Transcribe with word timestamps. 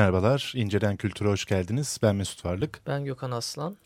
Merhabalar, 0.00 0.52
İnceden 0.56 0.96
Kültür'e 0.96 1.28
hoş 1.28 1.44
geldiniz. 1.44 1.98
Ben 2.02 2.16
Mesut 2.16 2.44
Varlık. 2.44 2.80
Ben 2.86 3.04
Gökhan 3.04 3.30
Aslan. 3.30 3.76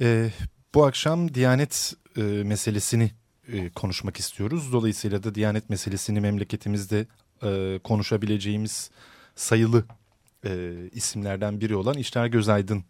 Ee, 0.00 0.30
bu 0.74 0.84
akşam 0.86 1.34
Diyanet 1.34 1.94
e, 2.16 2.20
meselesini 2.22 3.10
e, 3.52 3.70
konuşmak 3.70 4.16
istiyoruz. 4.16 4.72
Dolayısıyla 4.72 5.22
da 5.22 5.34
Diyanet 5.34 5.70
meselesini 5.70 6.20
memleketimizde 6.20 7.06
e, 7.42 7.80
konuşabileceğimiz 7.84 8.90
sayılı 9.36 9.84
e, 10.44 10.72
isimlerden 10.92 11.60
biri 11.60 11.76
olan 11.76 11.94
İşler 11.94 12.26
Gözaydın 12.26 12.84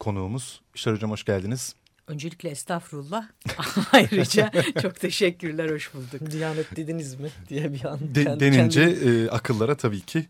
konuğumuz. 0.00 0.60
İşler 0.74 0.92
Hocam 0.92 1.10
hoş 1.10 1.24
geldiniz. 1.24 1.74
Öncelikle 2.06 2.48
estağfurullah. 2.48 3.28
Ayrıca 3.92 4.52
çok 4.82 5.00
teşekkürler, 5.00 5.70
hoş 5.70 5.94
bulduk. 5.94 6.30
Diyanet 6.30 6.76
dediniz 6.76 7.20
mi 7.20 7.28
diye 7.48 7.72
bir 7.72 7.84
an. 7.84 7.98
De, 8.14 8.40
denince 8.40 8.82
e, 8.82 9.28
akıllara 9.28 9.76
tabii 9.76 10.00
ki 10.00 10.26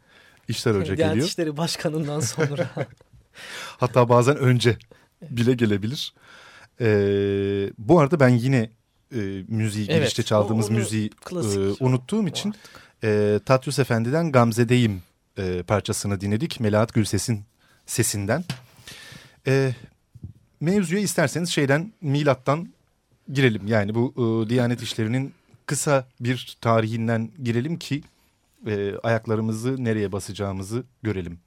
İşler 0.52 0.72
Hoca 0.72 0.80
geliyor. 0.80 0.96
Diyanet 0.96 1.24
İşleri 1.24 1.56
Başkanı'ndan 1.56 2.20
sonra. 2.20 2.70
Hatta 3.78 4.08
bazen 4.08 4.36
önce 4.36 4.76
bile 5.30 5.54
gelebilir. 5.54 6.14
Ee, 6.80 7.70
bu 7.78 8.00
arada 8.00 8.20
ben 8.20 8.28
yine 8.28 8.70
e, 9.14 9.44
müziği 9.48 9.86
evet, 9.90 10.00
girişte 10.00 10.22
çaldığımız 10.22 10.70
onu, 10.70 10.78
müziği 10.78 11.10
e, 11.32 11.36
unuttuğum 11.80 12.26
için 12.28 12.54
e, 13.04 13.40
Tatyus 13.46 13.78
Efendi'den 13.78 14.32
Gamze'deyim 14.32 15.02
e, 15.38 15.62
parçasını 15.62 16.20
dinledik. 16.20 16.60
Melahat 16.60 16.94
Gülses'in 16.94 17.44
sesinden. 17.86 18.44
E, 19.46 19.74
mevzuya 20.60 21.00
isterseniz 21.00 21.48
şeyden 21.48 21.92
milattan 22.00 22.68
girelim. 23.32 23.66
Yani 23.66 23.94
bu 23.94 24.14
e, 24.16 24.48
Diyanet 24.50 24.82
işlerinin 24.82 25.34
kısa 25.66 26.06
bir 26.20 26.56
tarihinden 26.60 27.30
girelim 27.42 27.78
ki 27.78 28.02
e, 28.66 28.94
ayaklarımızı 29.02 29.84
nereye 29.84 30.12
basacağımızı 30.12 30.84
görelim. 31.02 31.38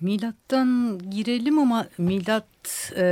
Milattan 0.00 0.98
girelim 1.10 1.58
ama 1.58 1.86
milat 1.98 2.92
e, 2.96 3.02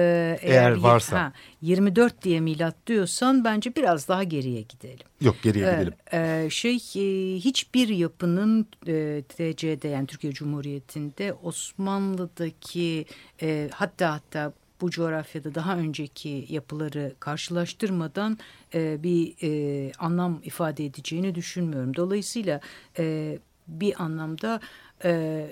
eğer, 0.42 0.62
eğer 0.62 0.76
varsa 0.76 1.18
ha, 1.20 1.32
24 1.62 2.22
diye 2.22 2.40
milat 2.40 2.76
diyorsan 2.86 3.44
bence 3.44 3.76
biraz 3.76 4.08
daha 4.08 4.22
geriye 4.22 4.60
gidelim. 4.60 5.06
Yok 5.20 5.36
geriye 5.42 5.72
gidelim. 5.72 5.94
E, 6.12 6.50
şey 6.50 6.74
e, 6.74 7.36
hiçbir 7.36 7.88
yapının 7.88 8.66
e, 8.86 9.22
TC'de 9.28 9.88
yani 9.88 10.06
Türkiye 10.06 10.32
Cumhuriyeti'nde 10.32 11.32
Osmanlı'daki 11.42 13.06
e, 13.42 13.70
hatta 13.72 14.12
hatta 14.12 14.52
bu 14.80 14.90
coğrafyada 14.90 15.54
daha 15.54 15.76
önceki 15.76 16.46
yapıları 16.48 17.14
karşılaştırmadan 17.20 18.38
e, 18.74 19.02
bir 19.02 19.34
e, 19.42 19.92
anlam 19.98 20.40
ifade 20.44 20.84
edeceğini 20.84 21.34
düşünmüyorum. 21.34 21.96
Dolayısıyla 21.96 22.60
e, 22.98 23.38
bir 23.68 24.02
anlamda 24.02 24.60
e, 25.04 25.42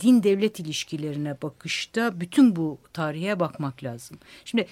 din 0.00 0.22
devlet 0.22 0.60
ilişkilerine 0.60 1.42
bakışta 1.42 2.20
bütün 2.20 2.56
bu 2.56 2.78
tarihe 2.92 3.40
bakmak 3.40 3.84
lazım. 3.84 4.18
Şimdi 4.44 4.66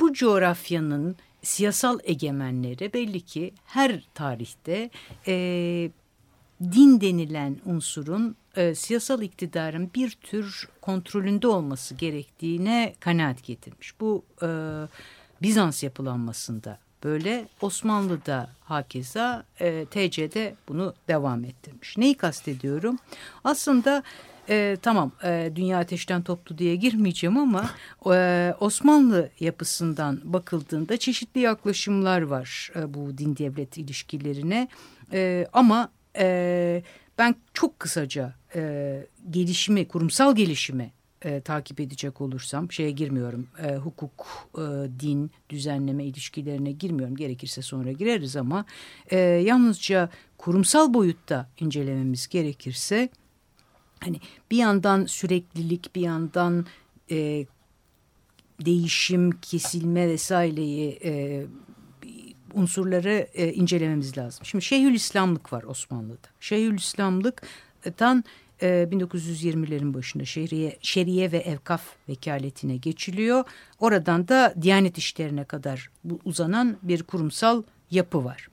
bu 0.00 0.12
coğrafyanın 0.12 1.16
siyasal 1.42 1.98
egemenleri 2.04 2.92
belli 2.92 3.20
ki 3.20 3.54
her 3.64 4.08
tarihte 4.14 4.90
e, 5.26 5.34
din 6.62 7.00
denilen 7.00 7.60
unsurun 7.64 8.36
e, 8.56 8.74
siyasal 8.74 9.22
iktidarın 9.22 9.90
bir 9.94 10.10
tür 10.10 10.68
kontrolünde 10.80 11.46
olması 11.46 11.94
gerektiğine 11.94 12.94
kanaat 13.00 13.42
getirmiş. 13.44 14.00
Bu 14.00 14.24
e, 14.42 14.48
Bizans 15.42 15.82
yapılanmasında 15.82 16.78
böyle 17.04 17.48
Osmanlı'da 17.60 18.50
hakeza 18.64 19.44
e, 19.60 19.84
TC'de 19.84 20.54
bunu 20.68 20.94
devam 21.08 21.44
ettirmiş. 21.44 21.98
Neyi 21.98 22.14
kastediyorum? 22.14 22.98
Aslında 23.44 24.02
e, 24.48 24.76
tamam 24.82 25.12
e, 25.24 25.52
dünya 25.54 25.78
ateşten 25.78 26.22
toplu 26.22 26.58
diye 26.58 26.76
girmeyeceğim 26.76 27.38
ama 27.38 27.70
e, 28.14 28.54
Osmanlı 28.60 29.30
yapısından 29.40 30.20
bakıldığında 30.24 30.96
çeşitli 30.96 31.40
yaklaşımlar 31.40 32.22
var 32.22 32.72
e, 32.76 32.94
bu 32.94 33.18
din 33.18 33.36
devlet 33.36 33.78
ilişkilerine 33.78 34.68
e, 35.12 35.46
ama 35.52 35.88
e, 36.18 36.82
ben 37.18 37.34
çok 37.54 37.80
kısaca 37.80 38.34
e, 38.54 39.06
gelişimi, 39.30 39.88
kurumsal 39.88 40.36
gelişimi 40.36 40.92
e, 41.24 41.40
takip 41.40 41.80
edecek 41.80 42.20
olursam 42.20 42.72
şeye 42.72 42.90
girmiyorum. 42.90 43.48
E, 43.62 43.76
hukuk, 43.76 44.26
e, 44.54 44.60
din, 45.00 45.30
düzenleme 45.50 46.04
ilişkilerine 46.04 46.72
girmiyorum. 46.72 47.16
Gerekirse 47.16 47.62
sonra 47.62 47.92
gireriz 47.92 48.36
ama 48.36 48.64
e, 49.10 49.18
yalnızca 49.18 50.08
kurumsal 50.38 50.94
boyutta 50.94 51.48
incelememiz 51.60 52.28
gerekirse 52.28 53.08
hani 54.00 54.20
bir 54.50 54.56
yandan 54.56 55.06
süreklilik 55.06 55.94
bir 55.94 56.00
yandan 56.00 56.66
e, 57.10 57.46
değişim, 58.64 59.30
kesilme 59.30 60.08
vesaireyi 60.08 60.98
e, 61.04 61.44
unsurları 62.54 63.28
e, 63.34 63.52
incelememiz 63.52 64.18
lazım. 64.18 64.46
Şimdi 64.46 64.64
Şeyhülislamlık 64.64 65.52
var 65.52 65.62
Osmanlı'da. 65.62 66.28
Şeyhülislamlıktan 66.40 68.24
e, 68.62 68.66
1920'lerin 68.66 69.94
başında 69.94 70.24
şehriye, 70.24 70.78
şeriye 70.80 71.32
ve 71.32 71.38
evkaf 71.38 71.82
vekaletine 72.08 72.76
geçiliyor. 72.76 73.44
Oradan 73.80 74.28
da 74.28 74.54
Diyanet 74.62 74.98
işlerine 74.98 75.44
kadar 75.44 75.90
uzanan 76.24 76.76
bir 76.82 77.02
kurumsal 77.02 77.62
yapı 77.90 78.24
var. 78.24 78.48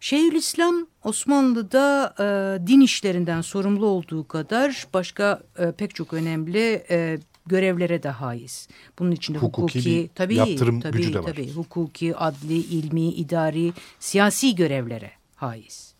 Şeyhülislam 0.00 0.86
Osmanlı'da 1.04 2.14
e, 2.18 2.66
din 2.66 2.80
işlerinden 2.80 3.40
sorumlu 3.40 3.86
olduğu 3.86 4.28
kadar 4.28 4.86
başka 4.94 5.40
e, 5.58 5.72
pek 5.72 5.94
çok 5.94 6.12
önemli 6.12 6.84
e, 6.90 7.18
görevlere 7.46 8.02
de 8.02 8.08
haiz. 8.08 8.68
Bunun 8.98 9.10
içinde 9.10 9.38
hukuki, 9.38 9.78
hukuki 9.78 10.10
tabii, 10.14 10.34
yaptırım 10.34 10.80
tabii, 10.80 10.96
gücü 10.96 11.14
de 11.14 11.18
var. 11.18 11.24
Tabii, 11.24 11.52
hukuki, 11.52 12.16
adli, 12.16 12.56
ilmi, 12.56 13.08
idari, 13.08 13.72
siyasi 14.00 14.54
görevlere 14.54 15.10
haiz. 15.36 15.96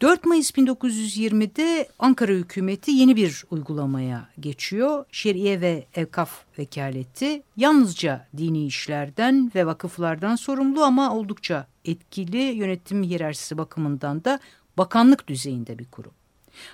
4 0.00 0.24
Mayıs 0.24 0.50
1920'de 0.50 1.88
Ankara 1.98 2.32
hükümeti 2.32 2.90
yeni 2.90 3.16
bir 3.16 3.44
uygulamaya 3.50 4.28
geçiyor. 4.40 5.04
Şeriye 5.12 5.60
ve 5.60 5.86
evkaf 5.94 6.44
vekaleti 6.58 7.42
yalnızca 7.56 8.26
dini 8.36 8.66
işlerden 8.66 9.50
ve 9.54 9.66
vakıflardan 9.66 10.36
sorumlu 10.36 10.82
ama 10.82 11.14
oldukça 11.14 11.66
etkili 11.84 12.36
yönetim 12.36 13.02
hiyerarşisi 13.02 13.58
bakımından 13.58 14.24
da 14.24 14.40
bakanlık 14.78 15.28
düzeyinde 15.28 15.78
bir 15.78 15.84
kurum. 15.84 16.12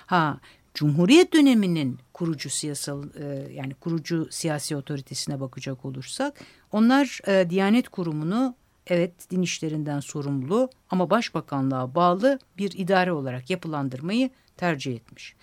Ha 0.05 0.39
Cumhuriyet 0.73 1.33
döneminin 1.33 1.99
kurucu 2.13 2.49
siyasal 2.49 3.03
e, 3.03 3.53
yani 3.53 3.73
kurucu 3.73 4.27
siyasi 4.31 4.75
otoritesine 4.75 5.39
bakacak 5.39 5.85
olursak 5.85 6.39
onlar 6.71 7.19
e, 7.27 7.49
Diyanet 7.49 7.89
Kurumu'nu 7.89 8.55
evet 8.87 9.31
din 9.31 9.41
işlerinden 9.41 9.99
sorumlu 9.99 10.69
ama 10.89 11.09
başbakanlığa 11.09 11.95
bağlı 11.95 12.39
bir 12.57 12.71
idare 12.77 13.11
olarak 13.11 13.49
yapılandırmayı 13.49 14.29
tercih 14.57 14.95
etmiş. 14.95 15.35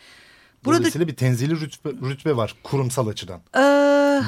Burada, 0.64 0.78
Dolayısıyla 0.78 1.08
bir 1.08 1.16
tenzili 1.16 1.60
rütbe, 1.60 1.88
rütbe 1.88 2.36
var 2.36 2.54
kurumsal 2.62 3.06
açıdan. 3.06 3.40
E, 3.56 3.60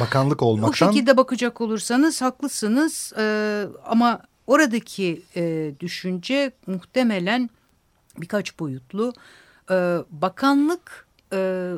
Bakanlık 0.00 0.42
olmaktan. 0.42 0.88
O 0.88 0.92
şekilde 0.92 1.16
bakacak 1.16 1.60
olursanız 1.60 2.22
haklısınız 2.22 3.12
e, 3.18 3.66
ama 3.86 4.20
oradaki 4.46 5.22
e, 5.36 5.72
düşünce 5.80 6.52
muhtemelen 6.66 7.50
birkaç 8.18 8.58
boyutlu. 8.58 9.12
E, 9.72 9.74
bakanlık 10.10 11.06
e, 11.32 11.72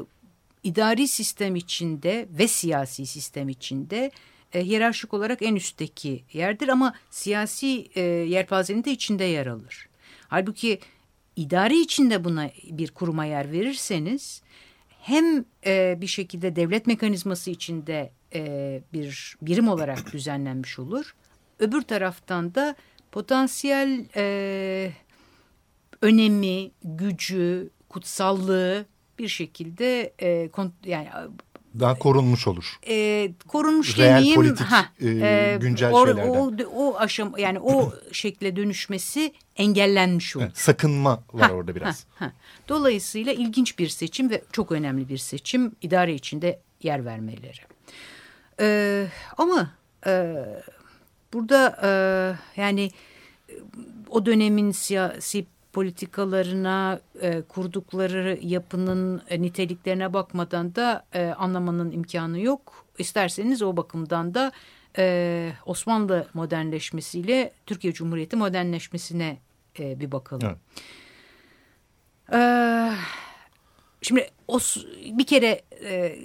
idari 0.63 1.09
sistem 1.09 1.57
içinde 1.57 2.29
ve 2.31 2.49
siyasi 2.49 3.07
sistem 3.07 3.49
içinde 3.49 4.11
e, 4.53 4.65
hiyerarşik 4.65 5.15
olarak 5.15 5.43
en 5.43 5.57
üstteki 5.57 6.25
yerdir 6.33 6.69
ama 6.69 6.95
siyasi 7.11 7.89
e, 7.95 8.01
yelpazenin 8.03 8.85
de 8.85 8.91
içinde 8.91 9.25
yer 9.25 9.47
alır. 9.47 9.89
Halbuki 10.29 10.79
idari 11.37 11.81
içinde 11.81 12.25
buna 12.25 12.51
bir 12.71 12.91
kuruma 12.91 13.25
yer 13.25 13.53
verirseniz 13.53 14.43
hem 15.01 15.45
e, 15.67 15.99
bir 16.01 16.07
şekilde 16.07 16.57
devlet 16.57 16.87
mekanizması 16.87 17.51
içinde 17.51 18.13
e, 18.35 18.83
bir 18.93 19.37
birim 19.43 19.69
olarak 19.69 19.99
düzenlenmiş 20.13 20.79
olur. 20.79 21.15
Öbür 21.59 21.83
taraftan 21.83 22.55
da 22.55 22.77
potansiyel 23.13 24.07
e, 24.17 24.93
önemi, 26.01 26.71
gücü, 26.85 27.71
kutsallığı 27.95 28.87
bir 29.19 29.29
şekilde 29.29 30.13
e, 30.23 30.51
yani 30.85 31.09
daha 31.81 31.99
korunmuş 31.99 32.47
olur. 32.47 32.79
E, 32.89 33.31
korunmuş 33.49 33.99
Real 33.99 34.07
demeyeyim. 34.07 34.35
politik 34.35 34.67
ha, 34.67 34.87
e, 35.01 35.09
e, 35.09 35.59
güncel 35.61 35.93
or, 35.93 36.07
şeylerden. 36.07 36.31
O, 36.31 36.53
o 36.75 36.97
aşam 36.99 37.33
yani 37.39 37.61
o 37.61 37.93
şekle 38.13 38.57
dönüşmesi 38.57 39.33
engellenmiş 39.57 40.37
olur. 40.37 40.45
Evet, 40.45 40.59
sakınma 40.59 41.23
var 41.33 41.51
ha, 41.51 41.55
orada 41.55 41.75
biraz. 41.75 42.07
Ha, 42.15 42.27
ha. 42.27 42.33
Dolayısıyla 42.69 43.33
ilginç 43.33 43.79
bir 43.79 43.89
seçim 43.89 44.31
ve 44.31 44.43
çok 44.53 44.73
önemli 44.73 45.09
bir 45.09 45.19
seçim 45.19 45.73
idare 45.83 46.15
içinde 46.15 46.61
yer 46.83 47.05
vermeleri. 47.05 47.61
Ee, 48.61 49.07
ama 49.39 49.71
e, 50.07 50.35
burada 51.33 51.81
e, 51.83 51.91
yani 52.61 52.91
o 54.11 54.27
dönemin 54.27 54.71
siyasi 54.71 55.47
politikalarına, 55.75 57.01
e, 57.21 57.43
kurdukları 57.43 58.39
yapının 58.43 59.23
e, 59.29 59.43
niteliklerine 59.43 60.13
bakmadan 60.13 60.75
da 60.75 61.07
e, 61.15 61.27
anlamanın 61.27 61.91
imkanı 61.91 62.41
yok. 62.41 62.87
İsterseniz 62.99 63.63
o 63.63 63.77
bakımdan 63.77 64.35
da 64.35 64.53
e, 64.99 65.53
Osmanlı 65.67 66.27
modernleşmesiyle 66.35 67.53
Türkiye 67.67 67.93
Cumhuriyeti 67.93 68.37
modernleşmesine 68.37 69.39
e, 69.79 70.01
bir 70.01 70.13
bakalım. 70.13 70.49
Evet. 70.49 70.59
E, 72.33 72.41
şimdi 74.03 74.29
os, 74.49 74.77
bir 75.05 75.27
kere 75.27 75.63
e, 75.85 76.19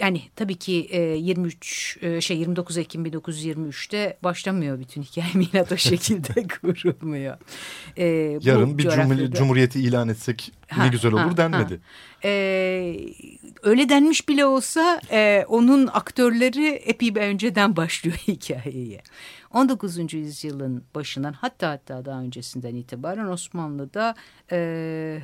yani 0.00 0.22
tabii 0.36 0.54
ki 0.54 0.88
e, 0.90 1.00
23 1.00 1.98
e, 2.02 2.20
şey 2.20 2.38
29 2.38 2.78
Ekim 2.78 3.06
1923'te 3.06 4.18
başlamıyor 4.22 4.80
bütün 4.80 5.02
hikaye 5.02 5.32
milat 5.34 5.72
o 5.72 5.76
şekilde 5.76 6.46
kurulmuyor. 6.60 7.36
E, 7.96 8.04
Yarın 8.42 8.78
bir 8.78 8.82
coğrafyada... 8.82 9.30
cumhuriyeti 9.30 9.80
ilan 9.80 10.08
etsek 10.08 10.52
ha, 10.68 10.84
ne 10.84 10.88
güzel 10.88 11.12
olur 11.12 11.20
ha, 11.20 11.36
denmedi. 11.36 11.74
Ha. 11.74 12.28
E, 12.28 12.96
öyle 13.62 13.88
denmiş 13.88 14.28
bile 14.28 14.46
olsa 14.46 15.00
e, 15.10 15.44
onun 15.48 15.86
aktörleri 15.86 16.66
epey 16.66 17.14
bir 17.14 17.20
önceden 17.20 17.76
başlıyor 17.76 18.16
hikayeye. 18.28 19.02
19. 19.50 20.14
yüzyılın 20.14 20.84
başından 20.94 21.32
hatta 21.32 21.70
hatta 21.70 22.04
daha 22.04 22.20
öncesinden 22.20 22.74
itibaren 22.74 23.26
Osmanlı'da 23.26 24.14
e, 24.52 25.20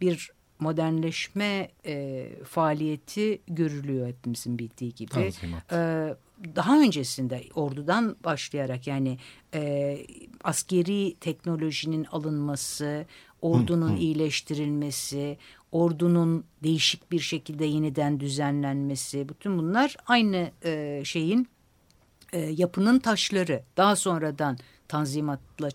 bir 0.00 0.30
modernleşme 0.60 1.70
e, 1.86 2.26
faaliyeti 2.44 3.42
görülüyor 3.46 4.08
hepimizin 4.08 4.58
bildiği 4.58 4.94
gibi. 4.94 5.32
E, 5.72 6.14
daha 6.56 6.80
öncesinde 6.80 7.44
ordudan 7.54 8.16
başlayarak 8.24 8.86
yani 8.86 9.18
e, 9.54 9.98
askeri 10.44 11.14
teknolojinin 11.20 12.04
alınması, 12.04 13.06
ordunun 13.42 13.90
hı, 13.90 13.94
hı. 13.94 13.98
iyileştirilmesi, 13.98 15.38
ordunun 15.72 16.44
değişik 16.62 17.12
bir 17.12 17.20
şekilde 17.20 17.64
yeniden 17.64 18.20
düzenlenmesi, 18.20 19.28
bütün 19.28 19.58
bunlar 19.58 19.96
aynı 20.06 20.50
e, 20.64 21.02
şeyin 21.04 21.48
e, 22.32 22.40
yapının 22.40 22.98
taşları. 22.98 23.62
Daha 23.76 23.96
sonradan 23.96 24.58
tanzimatla 24.88 25.68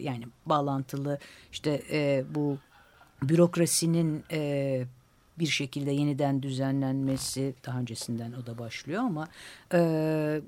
yani 0.00 0.24
bağlantılı 0.46 1.18
işte 1.52 1.82
e, 1.90 2.24
bu 2.34 2.58
bürokrasinin 3.22 4.24
e, 4.32 4.84
bir 5.38 5.46
şekilde 5.46 5.90
yeniden 5.90 6.42
düzenlenmesi 6.42 7.54
daha 7.66 7.80
öncesinden 7.80 8.32
o 8.32 8.46
da 8.46 8.58
başlıyor 8.58 9.02
ama 9.02 9.28
e, 9.74 10.40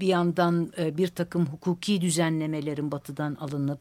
bir 0.00 0.06
yandan 0.06 0.72
e, 0.78 0.96
bir 0.96 1.08
takım 1.08 1.46
hukuki 1.46 2.00
düzenlemelerin 2.00 2.92
batıdan 2.92 3.34
alınıp 3.34 3.80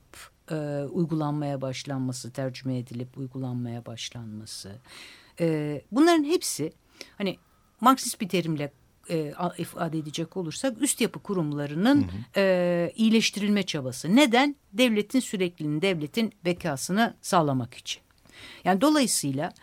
e, 0.51 0.55
uygulanmaya 0.91 1.61
başlanması, 1.61 2.31
tercüme 2.31 2.77
edilip 2.77 3.17
uygulanmaya 3.17 3.85
başlanması. 3.85 4.71
E, 5.39 5.81
bunların 5.91 6.23
hepsi 6.23 6.73
hani 7.17 7.37
Marksist 7.81 8.21
bir 8.21 8.29
terimle 8.29 8.71
e, 9.09 9.33
ifade 9.57 9.97
edecek 9.97 10.37
olursak 10.37 10.81
üst 10.81 11.01
yapı 11.01 11.19
kurumlarının 11.19 12.01
hı 12.01 12.05
hı. 12.05 12.39
E, 12.39 12.91
iyileştirilme 12.95 13.63
çabası. 13.63 14.15
Neden? 14.15 14.55
Devletin 14.73 15.19
sürekliliğini, 15.19 15.81
devletin 15.81 16.33
bekasını 16.45 17.13
sağlamak 17.21 17.73
için. 17.73 18.01
Yani 18.63 18.81
dolayısıyla 18.81 19.53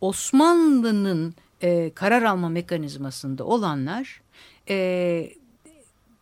Osmanlı'nın 0.00 1.34
e, 1.62 1.90
karar 1.94 2.22
alma 2.22 2.48
mekanizmasında 2.48 3.44
olanlar 3.44 4.20
e, 4.68 5.30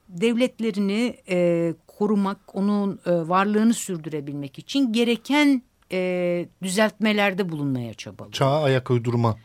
devletlerini 0.08 1.16
e, 1.28 1.74
korumak, 1.86 2.38
onun 2.54 3.00
e, 3.06 3.10
varlığını 3.12 3.74
sürdürebilmek 3.74 4.58
için 4.58 4.92
gereken 4.92 5.62
e, 5.92 6.48
düzeltmelerde 6.62 7.52
bulunmaya 7.52 7.94
çabalıyor. 7.94 8.32
Çağa 8.32 8.62
ayak 8.62 8.90
uydurma 8.90 9.38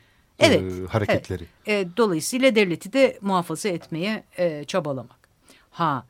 evet, 0.47 0.61
e, 0.61 0.87
hareketleri. 0.87 1.45
Evet. 1.65 1.87
E, 1.87 1.97
dolayısıyla 1.97 2.55
devleti 2.55 2.93
de 2.93 3.17
muhafaza 3.21 3.69
etmeye 3.69 4.23
e, 4.37 4.63
çabalamak. 4.63 5.29
Ha, 5.71 6.05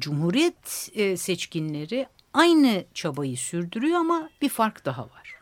Cumhuriyet 0.00 0.90
e, 0.94 1.16
seçkinleri 1.16 2.06
aynı 2.34 2.84
çabayı 2.94 3.36
sürdürüyor 3.36 3.98
ama 3.98 4.30
bir 4.42 4.48
fark 4.48 4.84
daha 4.84 5.02
var. 5.02 5.34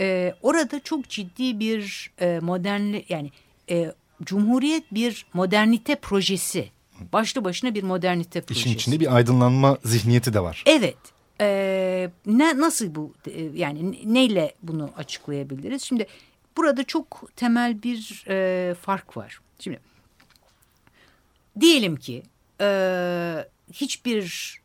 e, 0.00 0.34
orada 0.42 0.80
çok 0.80 1.08
ciddi 1.08 1.60
bir 1.60 2.10
e, 2.20 2.38
modernli 2.42 3.04
yani 3.08 3.30
e, 3.70 3.94
Cumhuriyet 4.22 4.84
bir 4.94 5.26
modernite 5.34 5.94
projesi. 5.96 6.70
Başlı 7.12 7.44
başına 7.44 7.74
bir 7.74 7.82
modernite 7.82 8.40
projesi. 8.40 8.68
İşin 8.68 8.76
içinde 8.78 9.00
bir 9.00 9.14
aydınlanma 9.16 9.78
zihniyeti 9.84 10.34
de 10.34 10.40
var. 10.40 10.62
Evet. 10.66 10.96
Ee, 11.40 12.10
ne 12.26 12.60
nasıl 12.60 12.94
bu 12.94 13.12
e, 13.26 13.42
yani 13.54 13.98
neyle 14.14 14.54
bunu 14.62 14.90
açıklayabiliriz? 14.96 15.82
Şimdi 15.82 16.06
burada 16.56 16.84
çok 16.84 17.36
temel 17.36 17.82
bir 17.82 18.24
e, 18.28 18.74
fark 18.74 19.16
var. 19.16 19.40
Şimdi 19.58 19.80
diyelim 21.60 21.96
ki 21.96 22.22
e, 22.60 23.48
hiçbir 23.72 24.60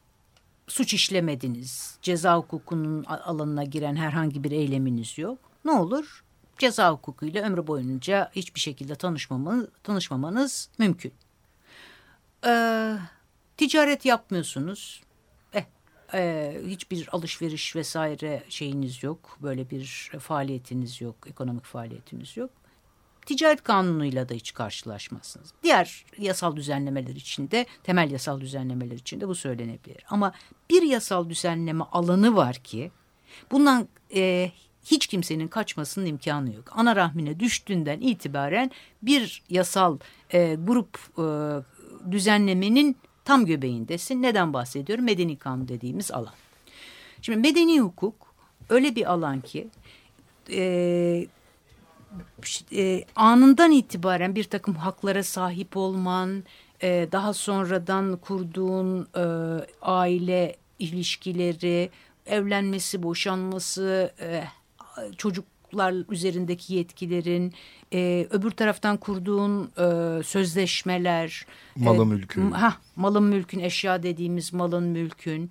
suç 0.67 0.93
işlemediniz, 0.93 1.98
ceza 2.01 2.38
hukukunun 2.38 3.03
alanına 3.03 3.63
giren 3.63 3.96
herhangi 3.96 4.43
bir 4.43 4.51
eyleminiz 4.51 5.17
yok. 5.17 5.39
Ne 5.65 5.72
olur? 5.72 6.24
Ceza 6.58 6.91
hukukuyla 6.91 7.43
ömrü 7.43 7.67
boyunca 7.67 8.31
hiçbir 8.36 8.60
şekilde 8.60 8.96
tanışmamanız, 8.96 9.67
tanışmamanız 9.84 10.69
mümkün. 10.77 11.13
Ee, 12.46 12.96
ticaret 13.58 14.05
yapmıyorsunuz. 14.05 15.01
E, 16.13 16.54
hiçbir 16.68 17.10
alışveriş 17.12 17.75
vesaire 17.75 18.44
şeyiniz 18.50 19.04
yok. 19.04 19.38
Böyle 19.42 19.70
bir 19.70 20.12
faaliyetiniz 20.20 21.01
yok, 21.01 21.16
ekonomik 21.28 21.66
faaliyetiniz 21.66 22.38
yok. 22.38 22.50
Ticaret 23.25 23.63
kanunuyla 23.63 24.30
da 24.30 24.34
hiç 24.34 24.54
karşılaşmazsınız. 24.54 25.54
Diğer 25.63 26.06
yasal 26.18 26.56
düzenlemeler 26.56 27.16
içinde, 27.16 27.66
temel 27.84 28.12
yasal 28.12 28.42
düzenlemeler 28.42 28.96
içinde 28.96 29.28
bu 29.28 29.36
söylenebilir. 29.36 30.06
Ama 30.10 30.34
bir 30.70 30.82
yasal 30.82 31.30
düzenleme 31.30 31.84
alanı 31.92 32.36
var 32.36 32.56
ki 32.56 32.92
bundan 33.51 33.88
e, 34.16 34.51
hiç 34.86 35.08
kimsenin 35.08 35.48
kaçmasının 35.48 36.06
imkanı 36.06 36.54
yok. 36.54 36.72
Ana 36.72 36.96
rahmine 36.96 37.39
düştüğünden 37.39 38.01
itibaren 38.01 38.72
bir 39.01 39.44
yasal 39.50 39.98
e, 40.34 40.56
grup 40.56 41.00
e, 41.18 41.25
düzenlemenin 42.12 42.98
tam 43.26 43.46
göbeğindesin. 43.46 44.22
Neden 44.22 44.54
bahsediyorum? 44.54 45.06
Medeni 45.06 45.38
kanun 45.38 45.68
dediğimiz 45.68 46.12
alan. 46.12 46.34
Şimdi 47.22 47.40
medeni 47.40 47.80
hukuk 47.80 48.16
öyle 48.70 48.96
bir 48.96 49.12
alan 49.12 49.42
ki 49.42 49.68
e, 50.52 51.28
e, 52.72 53.04
anından 53.16 53.72
itibaren 53.72 54.36
bir 54.36 54.44
takım 54.44 54.76
haklara 54.76 55.24
sahip 55.24 55.78
olman, 55.78 56.44
e, 56.82 57.08
daha 57.12 57.34
sonradan 57.34 58.18
kurduğun 58.18 59.08
e, 59.16 59.24
aile 59.82 60.56
ilişkileri, 60.80 61.90
evlenmesi, 62.26 63.04
boşanması, 63.04 64.14
e, 64.20 64.44
çocuklar 65.70 66.12
üzerindeki 66.14 66.74
yetkilerin, 66.74 67.54
e, 67.94 68.28
öbür 68.32 68.52
taraftan 68.52 68.98
kurduğun 68.98 69.72
e, 69.78 70.24
sözleşmeler, 70.24 71.46
malın 71.76 72.12
e, 72.12 72.14
mülkün, 72.16 72.52
ha 72.52 72.76
malın 72.96 73.24
mülkün, 73.24 73.60
eşya 73.60 74.04
dediğimiz 74.04 74.54
malın 74.54 74.84
mülkün, 74.84 75.50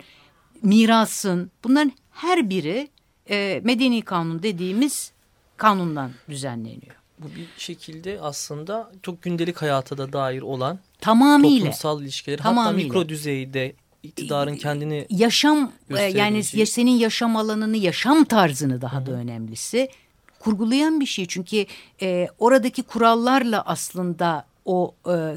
mirasın, 0.63 1.51
bunların 1.65 1.93
her 2.13 2.51
biri 2.51 2.89
e, 3.31 3.61
medeni 3.65 4.03
kanun 4.03 4.43
dediğimiz 4.43 5.13
kanundan 5.57 6.11
düzenleniyor. 6.29 6.95
Bu 7.19 7.27
bir 7.37 7.49
şekilde 7.59 8.21
aslında 8.21 8.93
çok 9.03 9.23
gündelik 9.23 9.63
hayata 9.63 9.99
da 9.99 10.13
dair 10.13 10.43
olan 10.43 10.79
tamamıyla 11.01 11.59
toplumsal 11.59 12.03
ilişkileri 12.03 12.43
tamamıyla. 12.43 12.79
hatta 12.79 12.85
mikro 12.85 13.09
düzeyde 13.09 13.75
iktidarın 14.03 14.57
kendini 14.57 15.07
yaşam 15.11 15.73
e, 15.97 16.03
yani 16.03 16.45
senin 16.45 16.91
yaşam 16.91 17.37
alanını 17.37 17.77
yaşam 17.77 18.25
tarzını 18.25 18.81
daha 18.81 18.97
Hı 18.97 19.03
-hı. 19.03 19.07
da 19.07 19.13
önemlisi 19.13 19.89
kurgulayan 20.39 21.01
bir 21.01 21.07
şey 21.07 21.27
çünkü 21.27 21.67
e, 22.03 22.29
oradaki 22.39 22.83
kurallarla 22.83 23.63
aslında 23.67 24.45
o 24.65 24.95
e, 25.07 25.37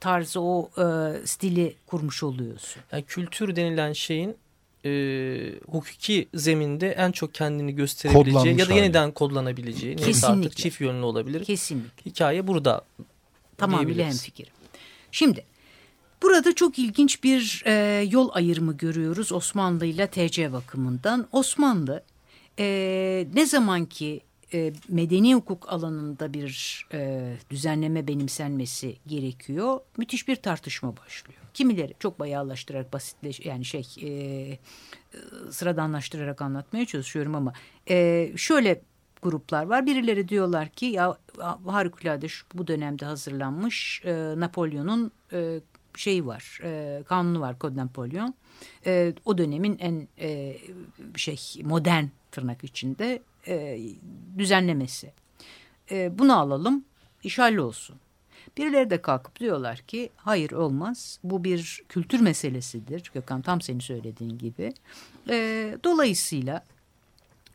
tarzı 0.00 0.40
o 0.40 0.70
e, 0.78 1.26
stili 1.26 1.74
kurmuş 1.86 2.22
oluyorsun. 2.22 2.82
Yani 2.92 3.02
kültür 3.02 3.56
denilen 3.56 3.92
şeyin 3.92 4.36
e, 4.84 4.90
hukuki 5.70 6.28
zeminde 6.34 6.90
en 6.90 7.12
çok 7.12 7.34
kendini 7.34 7.74
gösterebileceği 7.74 8.34
Kodlanmış 8.34 8.60
ya 8.60 8.68
da 8.68 8.72
yeniden 8.74 9.02
hali. 9.02 9.14
kodlanabileceği 9.14 9.96
artık 10.22 10.56
çift 10.56 10.80
yönlü 10.80 11.04
olabilir. 11.04 11.44
Kesinlikle. 11.44 12.10
Hikaye 12.10 12.46
burada 12.46 12.84
Tamamıyla 13.56 14.06
hemfikir. 14.06 14.48
Şimdi 15.12 15.44
burada 16.22 16.54
çok 16.54 16.78
ilginç 16.78 17.24
bir 17.24 17.62
e, 17.66 18.04
yol 18.10 18.28
ayrımı 18.32 18.76
görüyoruz 18.76 19.32
Osmanlı 19.32 19.86
ile 19.86 20.06
TC 20.06 20.52
bakımından. 20.52 21.28
Osmanlı 21.32 22.02
e, 22.58 23.26
ne 23.34 23.46
zaman 23.46 23.86
ki 23.86 24.20
e, 24.54 24.72
medeni 24.88 25.34
hukuk 25.34 25.72
alanında 25.72 26.32
bir 26.32 26.86
e, 26.92 27.32
düzenleme 27.50 28.08
benimsenmesi 28.08 28.96
gerekiyor. 29.06 29.80
Müthiş 29.96 30.28
bir 30.28 30.36
tartışma 30.36 30.96
başlıyor. 30.96 31.40
Kimileri 31.54 31.94
çok 31.98 32.20
bayağılaştırarak 32.20 32.92
basitleş 32.92 33.40
yani 33.46 33.64
şey 33.64 33.86
e, 34.00 34.08
e, 34.08 34.58
sıradanlaştırarak 35.50 36.42
anlatmaya 36.42 36.86
çalışıyorum 36.86 37.34
ama 37.34 37.52
e, 37.90 38.28
şöyle 38.36 38.82
gruplar 39.22 39.64
var. 39.64 39.86
Birileri 39.86 40.28
diyorlar 40.28 40.68
ki 40.68 40.86
ya 40.86 41.16
harikulade 41.66 42.28
şu, 42.28 42.46
bu 42.54 42.66
dönemde 42.66 43.04
hazırlanmış 43.04 44.02
e, 44.04 44.12
Napolyon'un 44.36 45.12
e, 45.32 45.60
şeyi 45.96 46.26
var, 46.26 46.60
e, 46.62 47.02
kanunu 47.02 47.40
var 47.40 47.58
Kod 47.58 47.76
Napolyon. 47.76 48.34
E, 48.86 49.14
o 49.24 49.38
dönemin 49.38 49.78
en 49.78 50.08
e, 50.20 50.56
şey 51.16 51.38
modern 51.62 52.04
tırnak 52.32 52.64
içinde 52.64 53.22
e, 53.46 53.80
düzenlemesi. 54.38 55.12
E, 55.90 56.18
bunu 56.18 56.38
alalım, 56.38 56.84
iş 57.22 57.38
olsun. 57.38 57.96
Birileri 58.56 58.90
de 58.90 59.02
kalkıp 59.02 59.40
diyorlar 59.40 59.78
ki 59.78 60.10
hayır 60.16 60.50
olmaz 60.50 61.18
bu 61.24 61.44
bir 61.44 61.82
kültür 61.88 62.20
meselesidir 62.20 63.10
Gökhan 63.14 63.42
tam 63.42 63.60
senin 63.60 63.80
söylediğin 63.80 64.38
gibi. 64.38 64.74
E, 65.30 65.78
dolayısıyla 65.84 66.64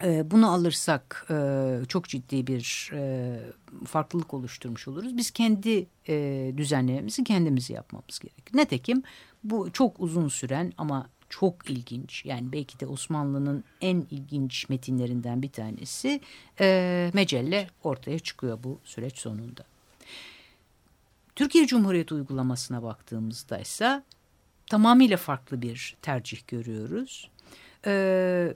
e, 0.03 0.31
bunu 0.31 0.51
alırsak 0.51 1.25
e, 1.29 1.65
çok 1.87 2.09
ciddi 2.09 2.47
bir 2.47 2.91
e, 2.93 3.39
farklılık 3.85 4.33
oluşturmuş 4.33 4.87
oluruz. 4.87 5.17
Biz 5.17 5.31
kendi 5.31 5.87
e, 6.07 6.51
düzenlememizi 6.57 7.23
kendimiz 7.23 7.69
yapmamız 7.69 8.19
gerekir. 8.19 8.57
Netekim 8.57 9.03
bu 9.43 9.71
çok 9.71 9.99
uzun 9.99 10.27
süren 10.27 10.73
ama 10.77 11.09
çok 11.29 11.69
ilginç 11.69 12.25
yani 12.25 12.51
belki 12.51 12.79
de 12.79 12.87
Osmanlı'nın 12.87 13.63
en 13.81 14.05
ilginç 14.11 14.69
metinlerinden 14.69 15.41
bir 15.41 15.51
tanesi 15.51 16.21
e, 16.59 17.11
Mecelle 17.13 17.67
ortaya 17.83 18.19
çıkıyor 18.19 18.63
bu 18.63 18.79
süreç 18.83 19.17
sonunda. 19.17 19.63
Türkiye 21.35 21.67
Cumhuriyeti 21.67 22.13
uygulamasına 22.13 22.83
baktığımızda 22.83 23.59
ise 23.59 24.03
tamamıyla 24.69 25.17
farklı 25.17 25.61
bir 25.61 25.97
tercih 26.01 26.47
görüyoruz. 26.47 27.29
Ee, 27.85 28.53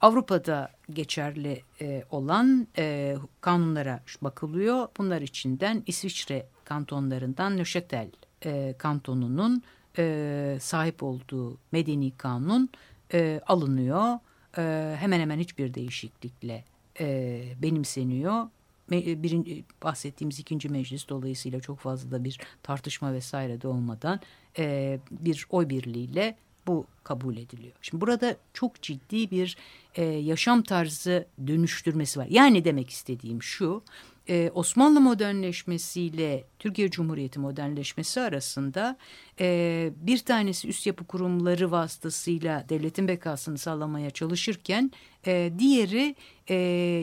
Avrupa'da 0.00 0.70
geçerli 0.90 1.62
e, 1.80 2.04
olan 2.10 2.66
e, 2.78 3.16
kanunlara 3.40 4.00
bakılıyor. 4.22 4.88
Bunlar 4.98 5.20
içinden 5.20 5.82
İsviçre 5.86 6.46
kantonlarından 6.64 7.56
Nöşetel 7.56 8.10
e, 8.44 8.74
kantonunun 8.78 9.62
e, 9.98 10.56
sahip 10.60 11.02
olduğu 11.02 11.58
medeni 11.72 12.10
kanun 12.16 12.68
e, 13.14 13.40
alınıyor. 13.46 14.18
E, 14.58 14.96
hemen 14.96 15.20
hemen 15.20 15.38
hiçbir 15.38 15.74
değişiklikle 15.74 16.64
e, 17.00 17.42
benimseniyor. 17.62 18.48
E, 18.92 19.22
birinci, 19.22 19.64
bahsettiğimiz 19.82 20.38
ikinci 20.38 20.68
meclis 20.68 21.08
dolayısıyla 21.08 21.60
çok 21.60 21.78
fazla 21.78 22.10
da 22.10 22.24
bir 22.24 22.40
tartışma 22.62 23.12
vesaire 23.12 23.60
de 23.60 23.68
olmadan 23.68 24.20
e, 24.58 24.98
bir 25.10 25.46
oy 25.50 25.68
birliğiyle 25.68 26.36
bu 26.66 26.86
kabul 27.04 27.36
ediliyor. 27.36 27.72
Şimdi 27.82 28.00
burada 28.00 28.36
çok 28.52 28.82
ciddi 28.82 29.30
bir 29.30 29.56
e, 29.94 30.04
yaşam 30.04 30.62
tarzı 30.62 31.26
dönüştürmesi 31.46 32.20
var. 32.20 32.26
Yani 32.30 32.64
demek 32.64 32.90
istediğim 32.90 33.42
şu 33.42 33.82
e, 34.28 34.50
Osmanlı 34.54 35.00
modernleşmesiyle 35.00 36.44
Türkiye 36.58 36.90
Cumhuriyeti 36.90 37.38
modernleşmesi 37.40 38.20
arasında 38.20 38.96
e, 39.40 39.90
bir 39.96 40.18
tanesi 40.18 40.68
üst 40.68 40.86
yapı 40.86 41.04
kurumları 41.04 41.70
vasıtasıyla 41.70 42.64
devletin 42.68 43.08
bekasını 43.08 43.58
sağlamaya 43.58 44.10
çalışırken 44.10 44.90
e, 45.26 45.52
diğeri 45.58 46.14
e, 46.48 46.54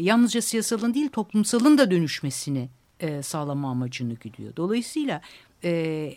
yalnızca 0.02 0.42
siyasalın 0.42 0.94
değil 0.94 1.10
toplumsalın 1.10 1.78
da 1.78 1.92
dönüşmesini 1.92 2.70
e, 3.00 3.22
sağlama 3.22 3.72
amacını 3.72 4.14
güdüyor. 4.14 4.56
Dolayısıyla 4.56 5.22
e, 5.64 6.14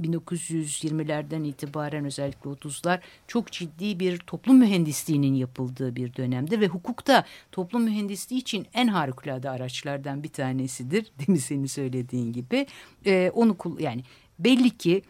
1920'lerden 0.00 1.44
itibaren 1.44 2.04
özellikle 2.04 2.50
30'lar 2.50 3.00
çok 3.28 3.52
ciddi 3.52 4.00
bir 4.00 4.18
toplum 4.18 4.58
mühendisliğinin 4.58 5.34
yapıldığı 5.34 5.96
bir 5.96 6.16
dönemde 6.16 6.60
ve 6.60 6.66
hukukta 6.66 7.24
toplum 7.52 7.82
mühendisliği 7.82 8.40
için 8.40 8.66
en 8.74 8.86
harikulade 8.86 9.50
araçlardan 9.50 10.22
bir 10.22 10.28
tanesidir. 10.28 11.12
Değil 11.18 11.28
mi 11.28 11.38
senin 11.38 11.66
söylediğin 11.66 12.32
gibi? 12.32 12.66
Ee, 13.06 13.30
onu 13.34 13.56
yani 13.78 14.04
belli 14.38 14.70
ki 14.70 15.02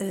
e, 0.00 0.06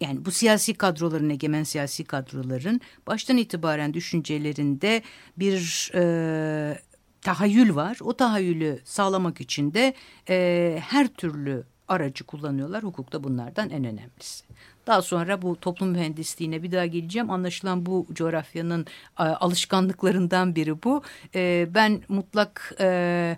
yani 0.00 0.24
bu 0.24 0.30
siyasi 0.30 0.74
kadroların, 0.74 1.30
egemen 1.30 1.62
siyasi 1.62 2.04
kadroların 2.04 2.80
baştan 3.06 3.36
itibaren 3.36 3.94
düşüncelerinde 3.94 5.02
bir 5.36 5.90
e, 5.94 6.78
tahayyül 7.20 7.74
var. 7.74 7.98
O 8.00 8.16
tahayyülü 8.16 8.80
sağlamak 8.84 9.40
için 9.40 9.74
de 9.74 9.94
e, 10.28 10.78
her 10.82 11.08
türlü 11.08 11.64
aracı 11.88 12.24
kullanıyorlar. 12.24 12.82
Hukukta 12.82 13.24
bunlardan 13.24 13.70
en 13.70 13.84
önemlisi. 13.84 14.44
Daha 14.86 15.02
sonra 15.02 15.42
bu 15.42 15.60
toplum 15.60 15.88
mühendisliğine 15.88 16.62
bir 16.62 16.72
daha 16.72 16.86
geleceğim. 16.86 17.30
Anlaşılan 17.30 17.86
bu 17.86 18.06
coğrafyanın 18.12 18.86
e, 19.18 19.22
alışkanlıklarından 19.22 20.56
biri 20.56 20.82
bu. 20.82 21.02
E, 21.34 21.68
ben 21.74 22.02
mutlak... 22.08 22.74
E, 22.80 23.36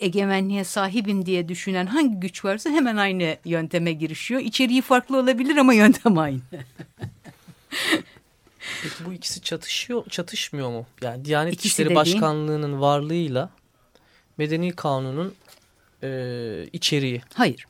egemenliğe 0.00 0.64
sahibim 0.64 1.26
diye 1.26 1.48
düşünen 1.48 1.86
hangi 1.86 2.20
güç 2.20 2.44
varsa 2.44 2.70
hemen 2.70 2.96
aynı 2.96 3.36
yönteme 3.44 3.92
girişiyor. 3.92 4.40
İçeriği 4.40 4.82
farklı 4.82 5.18
olabilir 5.18 5.56
ama 5.56 5.74
yöntem 5.74 6.18
aynı. 6.18 6.40
Peki 8.82 9.04
bu 9.06 9.12
ikisi 9.12 9.42
çatışıyor, 9.42 10.06
çatışmıyor 10.06 10.70
mu? 10.70 10.86
Yani 11.02 11.24
Diyanet 11.24 11.54
İkisi 11.54 11.82
İşleri. 11.82 11.94
Başkanlığı'nın 11.94 12.80
varlığıyla 12.80 13.50
Medeni 14.38 14.72
Kanun'un 14.72 15.34
e, 16.02 16.66
içeriği. 16.72 17.22
Hayır. 17.34 17.66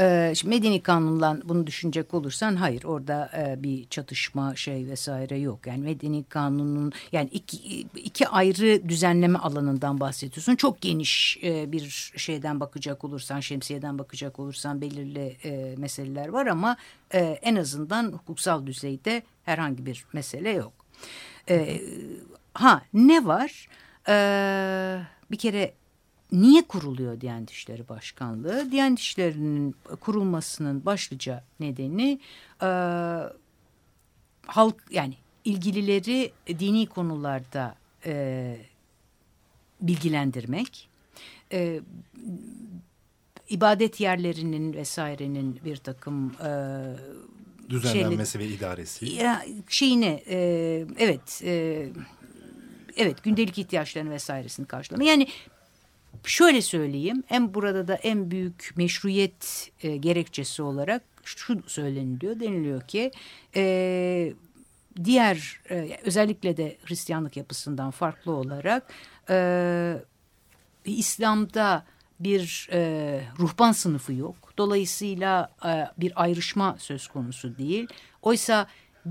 E, 0.00 0.32
şimdi 0.36 0.54
medeni 0.54 0.82
kanunla 0.82 1.38
bunu 1.44 1.66
düşünecek 1.66 2.14
olursan 2.14 2.56
hayır 2.56 2.84
orada 2.84 3.30
e, 3.36 3.62
bir 3.62 3.88
çatışma 3.88 4.56
şey 4.56 4.86
vesaire 4.86 5.38
yok. 5.38 5.66
Yani 5.66 5.82
medeni 5.82 6.24
kanunun 6.24 6.92
yani 7.12 7.28
iki, 7.32 7.86
iki 7.96 8.28
ayrı 8.28 8.88
düzenleme 8.88 9.38
alanından 9.38 10.00
bahsediyorsun. 10.00 10.56
Çok 10.56 10.80
geniş 10.80 11.38
e, 11.42 11.72
bir 11.72 12.12
şeyden 12.16 12.60
bakacak 12.60 13.04
olursan 13.04 13.40
şemsiyeden 13.40 13.98
bakacak 13.98 14.38
olursan 14.38 14.80
belirli 14.80 15.36
e, 15.44 15.74
meseleler 15.78 16.28
var 16.28 16.46
ama 16.46 16.76
e, 17.14 17.18
en 17.18 17.56
azından 17.56 18.12
hukuksal 18.12 18.66
düzeyde 18.66 19.22
herhangi 19.44 19.86
bir 19.86 20.04
mesele 20.12 20.50
yok. 20.50 20.72
E, 21.50 21.80
ha 22.54 22.82
ne 22.94 23.26
var? 23.26 23.68
E, 24.08 24.16
bir 25.30 25.38
kere 25.38 25.72
niye 26.32 26.62
kuruluyor 26.62 27.20
Diyanet 27.20 27.50
İşleri 27.50 27.88
Başkanlığı? 27.88 28.70
Diyanet 28.70 28.98
İşleri'nin 28.98 29.74
kurulmasının 30.00 30.84
başlıca 30.84 31.44
nedeni 31.60 32.20
e, 32.62 32.66
halk 34.46 34.76
yani 34.90 35.14
ilgilileri 35.44 36.32
dini 36.48 36.86
konularda 36.86 37.74
e, 38.06 38.56
bilgilendirmek, 39.80 40.88
e, 41.52 41.80
ibadet 43.48 44.00
yerlerinin 44.00 44.72
vesairenin 44.72 45.60
bir 45.64 45.76
takım 45.76 46.30
e, 46.30 46.50
düzenlenmesi 47.70 48.32
şeyle, 48.32 48.50
ve 48.50 48.54
idaresi. 48.54 49.06
Ya, 49.06 49.44
şeyine 49.68 50.22
e, 50.28 50.38
evet 50.98 51.42
e, 51.44 51.86
evet 52.96 53.24
gündelik 53.24 53.58
ihtiyaçlarını 53.58 54.10
vesairesini 54.10 54.66
karşılama. 54.66 55.04
Yani 55.04 55.28
şöyle 56.24 56.62
söyleyeyim 56.62 57.22
en 57.30 57.54
burada 57.54 57.88
da 57.88 57.94
en 57.94 58.30
büyük 58.30 58.72
meşruiyet 58.76 59.70
e, 59.82 59.96
gerekçesi 59.96 60.62
olarak 60.62 61.02
şu 61.24 61.62
söyleniliyor 61.66 62.40
deniliyor 62.40 62.80
ki 62.80 63.10
e, 63.56 64.32
diğer 65.04 65.60
e, 65.70 65.98
özellikle 66.02 66.56
de 66.56 66.76
Hristiyanlık 66.84 67.36
yapısından 67.36 67.90
farklı 67.90 68.32
olarak 68.32 68.92
e, 69.30 69.96
İslam'da 70.84 71.84
bir 72.20 72.68
e, 72.72 73.20
ruhban 73.38 73.72
sınıfı 73.72 74.12
yok. 74.12 74.36
Dolayısıyla 74.58 75.50
e, 75.64 75.86
bir 75.98 76.12
ayrışma 76.22 76.76
söz 76.78 77.08
konusu 77.08 77.58
değil. 77.58 77.88
Oysa 78.22 78.66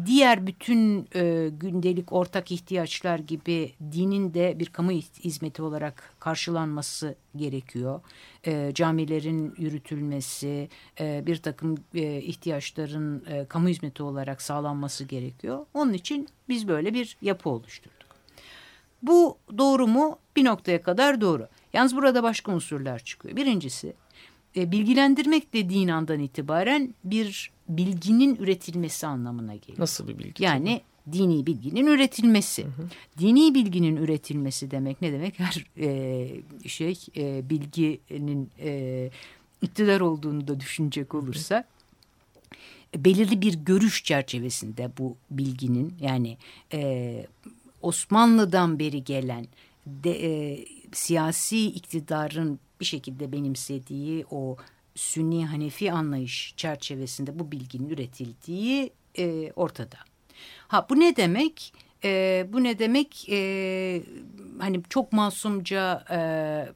diğer 0.06 0.48
bütün 0.48 1.08
e, 1.16 1.50
gündelik 1.60 2.14
ortak 2.14 2.52
ihtiyaçlar 2.52 3.20
gibi 3.20 3.74
dinin 3.92 4.34
de 4.34 4.60
bir 4.60 4.66
kamu 4.66 4.92
hizmeti 4.92 5.62
olarak 5.62 6.14
karşılanması 6.20 7.16
gerekiyor. 7.36 8.02
E, 8.48 8.72
camilerin 8.74 9.54
yürütülmesi, 9.58 10.70
e, 11.00 11.24
bir 11.26 11.36
takım 11.36 11.76
e, 11.94 12.22
ihtiyaçların 12.22 13.24
e, 13.30 13.46
kamu 13.46 13.68
hizmeti 13.68 14.04
olarak 14.04 14.42
sağlanması 14.42 15.04
gerekiyor. 15.04 15.66
Onun 15.74 15.94
için 15.94 16.28
biz 16.50 16.68
böyle 16.68 16.94
bir 16.94 17.18
yapı 17.22 17.50
oluşturduk. 17.50 17.96
Bu 19.04 19.38
doğru 19.58 19.88
mu? 19.88 20.20
Bir 20.36 20.46
noktaya 20.46 20.82
kadar 20.82 21.22
doğru. 21.22 21.48
Yalnız 21.74 21.96
burada 21.96 22.24
başka 22.24 22.52
unsurlar 22.52 23.00
çıkıyor. 23.00 23.36
Birincisi 23.36 23.94
e, 24.56 24.72
bilgilendirmek 24.72 25.54
dediğin 25.54 25.88
andan 25.88 26.20
itibaren 26.20 26.96
bir 27.04 27.55
bilginin 27.70 28.36
üretilmesi 28.36 29.08
anlamına 29.08 29.56
geliyor. 29.56 29.80
Nasıl 29.80 30.08
bir 30.08 30.20
bilgi? 30.20 30.44
Yani 30.44 30.82
dini 31.12 31.46
bilginin 31.46 31.88
üretilmesi. 31.88 32.64
Hı 32.64 32.68
hı. 32.68 32.90
Dini 33.20 33.56
bilginin 33.56 33.96
üretilmesi 33.96 34.72
demek 34.72 35.02
ne 35.02 35.12
demek? 35.12 35.40
Her 35.40 35.66
e, 35.78 36.30
şey 36.68 36.98
e, 37.18 37.50
bilginin 37.50 38.50
e, 38.60 39.10
iktidar 39.62 40.02
olduğunu 40.02 40.48
da 40.48 40.60
düşünecek 40.60 41.16
olursa 41.16 41.56
hı 41.56 41.64
hı. 43.00 43.04
belirli 43.06 43.42
bir 43.42 43.54
görüş 43.54 44.04
çerçevesinde 44.04 44.92
bu 44.98 45.18
bilginin 45.32 45.94
yani 46.02 46.38
e, 46.74 47.28
Osmanlı'dan 47.82 48.80
beri 48.80 49.04
gelen 49.04 49.48
de, 49.88 50.12
e, 50.26 50.66
siyasi 50.94 51.68
iktidarın 51.68 52.60
bir 52.80 52.86
şekilde 52.86 53.32
benimsediği 53.32 54.26
o 54.32 54.58
Sünni 54.96 55.46
Hanefi 55.46 55.92
anlayış 55.92 56.54
çerçevesinde 56.58 57.40
bu 57.40 57.52
bilginin 57.52 57.90
üretildiği 57.90 58.94
e, 59.18 59.52
ortada. 59.56 59.98
Ha 60.68 60.88
bu 60.90 61.00
ne 61.00 61.16
demek? 61.16 61.74
E, 62.04 62.48
bu 62.54 62.64
ne 62.64 62.80
demek? 62.80 63.30
E, 63.30 64.02
hani 64.60 64.82
çok 64.90 65.14
masumca 65.14 66.06
e, 66.12 66.20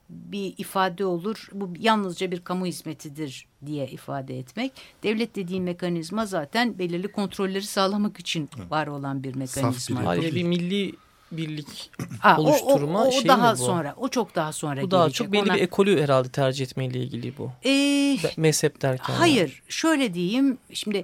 bir 0.10 0.54
ifade 0.58 1.06
olur. 1.06 1.50
Bu 1.54 1.74
yalnızca 1.80 2.32
bir 2.32 2.42
kamu 2.42 2.66
hizmetidir 2.66 3.48
diye 3.66 3.88
ifade 3.88 4.40
etmek. 4.40 4.72
Devlet 5.04 5.36
dediğim 5.36 5.64
mekanizma 5.64 6.26
zaten 6.26 6.80
belirli 6.80 7.12
kontrolleri 7.12 7.64
sağlamak 7.66 8.20
için 8.20 8.50
var 8.70 8.88
olan 8.88 9.24
bir 9.24 9.36
mekanizma. 9.36 10.10
Ayrıca 10.10 10.36
bir 10.36 10.44
milli 10.44 10.96
birlik 11.32 11.92
Aa, 12.24 12.42
oluşturma 12.42 13.04
o, 13.04 13.08
o, 13.08 13.12
o, 13.12 13.22
o 13.22 13.28
daha 13.28 13.54
bu. 13.54 13.58
sonra. 13.58 13.94
O 13.98 14.10
çok 14.10 14.36
daha 14.36 14.54
sonra 14.54 14.82
Bu 14.82 14.92
daha 14.92 15.10
çok 15.10 15.32
belli 15.32 15.44
Ona... 15.44 15.56
bir 15.56 15.62
ekolü 15.62 16.02
herhalde 16.02 16.30
tercih 16.30 16.66
etmeyle 16.66 17.00
ilgili 17.00 17.38
bu. 17.38 17.52
Ee, 17.66 18.18
Mezhep 18.38 18.82
derken. 18.82 19.14
Hayır. 19.14 19.40
Yani. 19.40 19.70
Şöyle 19.70 20.14
diyeyim. 20.14 20.58
Şimdi 20.74 21.04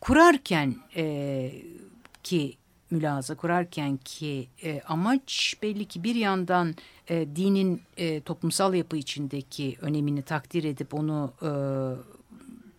kurarken 0.00 0.76
e, 0.96 1.52
ki 2.22 2.56
mülaza 2.90 3.34
kurarken 3.34 3.96
ki 3.96 4.48
e, 4.62 4.80
amaç 4.88 5.54
belli 5.62 5.84
ki 5.84 6.04
bir 6.04 6.14
yandan 6.14 6.74
e, 7.08 7.26
dinin 7.36 7.82
e, 7.96 8.20
toplumsal 8.20 8.74
yapı 8.74 8.96
içindeki 8.96 9.76
önemini 9.80 10.22
takdir 10.22 10.64
edip 10.64 10.94
onu 10.94 11.32
e, 11.42 11.50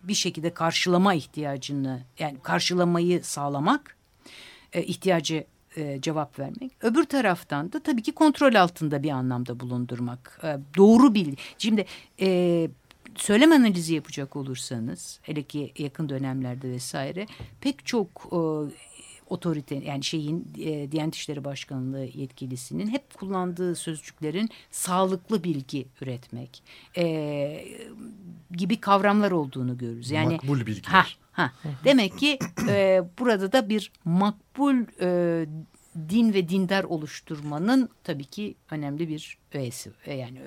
bir 0.02 0.14
şekilde 0.14 0.54
karşılama 0.54 1.14
ihtiyacını 1.14 2.02
yani 2.18 2.36
karşılamayı 2.42 3.24
sağlamak 3.24 3.96
e, 4.72 4.82
ihtiyacı 4.82 5.44
e, 5.76 6.00
cevap 6.00 6.38
vermek. 6.38 6.72
Öbür 6.80 7.04
taraftan 7.04 7.72
da 7.72 7.80
tabii 7.80 8.02
ki 8.02 8.12
kontrol 8.12 8.54
altında 8.54 9.02
bir 9.02 9.10
anlamda 9.10 9.60
bulundurmak. 9.60 10.40
E, 10.44 10.58
doğru 10.76 11.14
bilgi. 11.14 11.36
Şimdi 11.58 11.86
e, 12.20 12.68
söylem 13.16 13.52
analizi 13.52 13.94
yapacak 13.94 14.36
olursanız 14.36 15.20
hele 15.22 15.42
ki 15.42 15.72
yakın 15.78 16.08
dönemlerde 16.08 16.70
vesaire 16.70 17.26
pek 17.60 17.86
çok 17.86 18.08
e, 18.32 18.38
otorite 19.32 19.74
yani 19.74 20.04
şeyin 20.04 20.48
e, 20.58 20.92
Diyanet 20.92 21.14
İşleri 21.14 21.44
Başkanlığı 21.44 22.04
yetkilisinin 22.04 22.86
hep 22.86 23.14
kullandığı 23.14 23.76
sözcüklerin 23.76 24.50
sağlıklı 24.70 25.44
bilgi 25.44 25.86
üretmek 26.00 26.62
e, 26.96 27.64
gibi 28.50 28.76
kavramlar 28.76 29.30
olduğunu 29.30 29.78
görürüz. 29.78 30.10
Yani 30.10 30.32
makbul 30.32 30.66
bilgiler. 30.66 30.90
Ha, 30.90 31.06
ha. 31.32 31.52
Demek 31.84 32.18
ki 32.18 32.38
e, 32.68 33.02
burada 33.18 33.52
da 33.52 33.68
bir 33.68 33.92
makbul 34.04 34.76
e, 35.00 35.46
din 36.08 36.32
ve 36.32 36.48
dindar 36.48 36.84
oluşturmanın 36.84 37.88
tabii 38.04 38.24
ki 38.24 38.54
önemli 38.70 39.08
bir 39.08 39.38
öğesi 39.54 39.90
e, 40.04 40.14
yani 40.14 40.40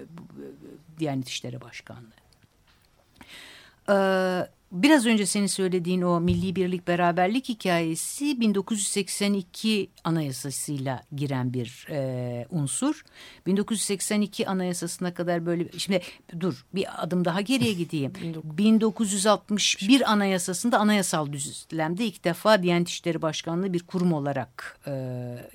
Diyanet 1.00 1.28
İşleri 1.28 1.62
Başkanlığı. 1.62 2.26
Ee, 3.90 4.48
biraz 4.76 5.06
önce 5.06 5.26
senin 5.26 5.48
söylediğin 5.48 6.02
o 6.02 6.20
milli 6.20 6.56
birlik 6.56 6.88
beraberlik 6.88 7.50
hikayesi 7.50 8.40
1982 8.40 9.90
anayasasıyla 10.04 11.04
giren 11.16 11.54
bir 11.54 11.88
e, 11.90 12.48
unsur. 12.52 13.04
1982 13.46 14.48
anayasasına 14.48 15.14
kadar 15.14 15.46
böyle 15.46 15.72
şimdi 15.78 16.02
dur 16.40 16.66
bir 16.74 17.04
adım 17.04 17.26
daha 17.26 17.42
geriye 17.42 17.74
gideyim. 17.84 18.14
1961 18.44 20.12
anayasasında 20.12 20.80
anayasal 20.80 21.32
düzlemde 21.32 22.06
ilk 22.06 22.24
defa 22.24 22.64
Diyanet 22.64 22.90
İşleri 22.90 23.22
Başkanlığı 23.22 23.74
bir 23.74 23.84
kurum 23.84 24.14
olarak 24.14 24.80
e, 24.88 24.92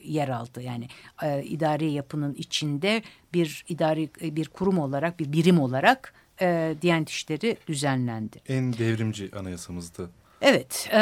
yer 0.04 0.28
aldı. 0.28 0.62
Yani 0.62 0.88
e, 1.22 1.42
idari 1.42 1.92
yapının 1.92 2.35
içinde 2.35 3.02
bir 3.35 3.64
idari 3.68 4.11
bir 4.20 4.48
kurum 4.48 4.78
olarak 4.78 5.20
bir 5.20 5.33
birim 5.33 5.61
olarak 5.61 6.19
e, 6.42 6.74
Diyanet 6.83 7.11
İşleri 7.11 7.57
düzenlendi. 7.66 8.40
En 8.48 8.72
devrimci 8.72 9.31
anayasamızdı. 9.37 10.11
Evet, 10.42 10.88
e, 10.92 10.98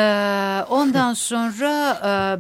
ondan 0.70 1.14
sonra 1.14 1.94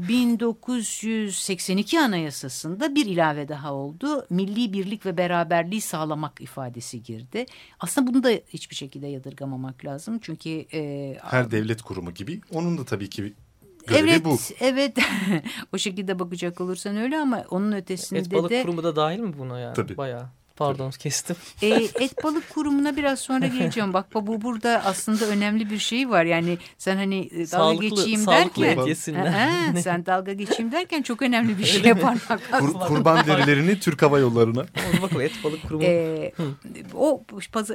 e, 0.04 0.08
1982 0.08 2.00
Anayasası'nda 2.00 2.94
bir 2.94 3.06
ilave 3.06 3.48
daha 3.48 3.74
oldu. 3.74 4.26
Milli 4.30 4.72
birlik 4.72 5.06
ve 5.06 5.16
beraberliği 5.16 5.80
sağlamak 5.80 6.40
ifadesi 6.40 7.02
girdi. 7.02 7.46
Aslında 7.80 8.06
bunu 8.06 8.22
da 8.22 8.30
hiçbir 8.30 8.76
şekilde 8.76 9.06
yadırgamamak 9.06 9.84
lazım. 9.84 10.18
Çünkü... 10.22 10.50
E, 10.72 11.14
Her 11.22 11.50
devlet 11.50 11.82
kurumu 11.82 12.14
gibi 12.14 12.40
onun 12.52 12.78
da 12.78 12.84
tabii 12.84 13.10
ki 13.10 13.34
görevi 13.86 14.10
evet, 14.10 14.24
bu. 14.24 14.38
Evet, 14.60 14.96
o 15.72 15.78
şekilde 15.78 16.18
bakacak 16.18 16.60
olursan 16.60 16.96
öyle 16.96 17.18
ama 17.18 17.44
onun 17.50 17.72
ötesinde 17.72 18.20
Et 18.20 18.32
balık 18.32 18.50
de... 18.50 18.62
kurumu 18.62 18.82
da 18.82 18.96
dahil 18.96 19.20
mi 19.20 19.38
buna 19.38 19.58
yani? 19.58 19.74
Tabii. 19.74 19.96
Bayağı. 19.96 20.28
Pardon 20.58 20.90
kestim. 20.90 21.36
E, 21.62 21.68
et 21.74 22.24
balık 22.24 22.50
kurumuna 22.50 22.96
biraz 22.96 23.20
sonra 23.20 23.46
geleceğim. 23.46 23.92
Bak 23.92 24.14
bu 24.14 24.42
burada 24.42 24.82
aslında 24.84 25.26
önemli 25.26 25.70
bir 25.70 25.78
şey 25.78 26.10
var. 26.10 26.24
Yani 26.24 26.58
sen 26.78 26.96
hani 26.96 27.18
e, 27.18 27.30
dalga 27.30 27.46
Sağlıklı- 27.46 27.88
geçeyim 27.88 28.20
sağlıklı 28.20 28.62
derken. 28.62 29.14
Ha, 29.14 29.80
sen 29.82 30.06
dalga 30.06 30.32
geçeyim 30.32 30.72
derken 30.72 31.02
çok 31.02 31.22
önemli 31.22 31.58
bir 31.58 31.64
şey 31.64 31.94
parmak 31.94 32.40
Kur, 32.58 32.72
kurban 32.72 33.26
derilerini 33.26 33.80
Türk 33.80 34.02
Hava 34.02 34.18
Yolları'na. 34.18 34.66
Bakalım 35.02 35.22
et 35.22 35.32
balık 35.44 35.62
kurumu. 35.62 35.84
Ee, 35.84 36.32
o 36.94 37.24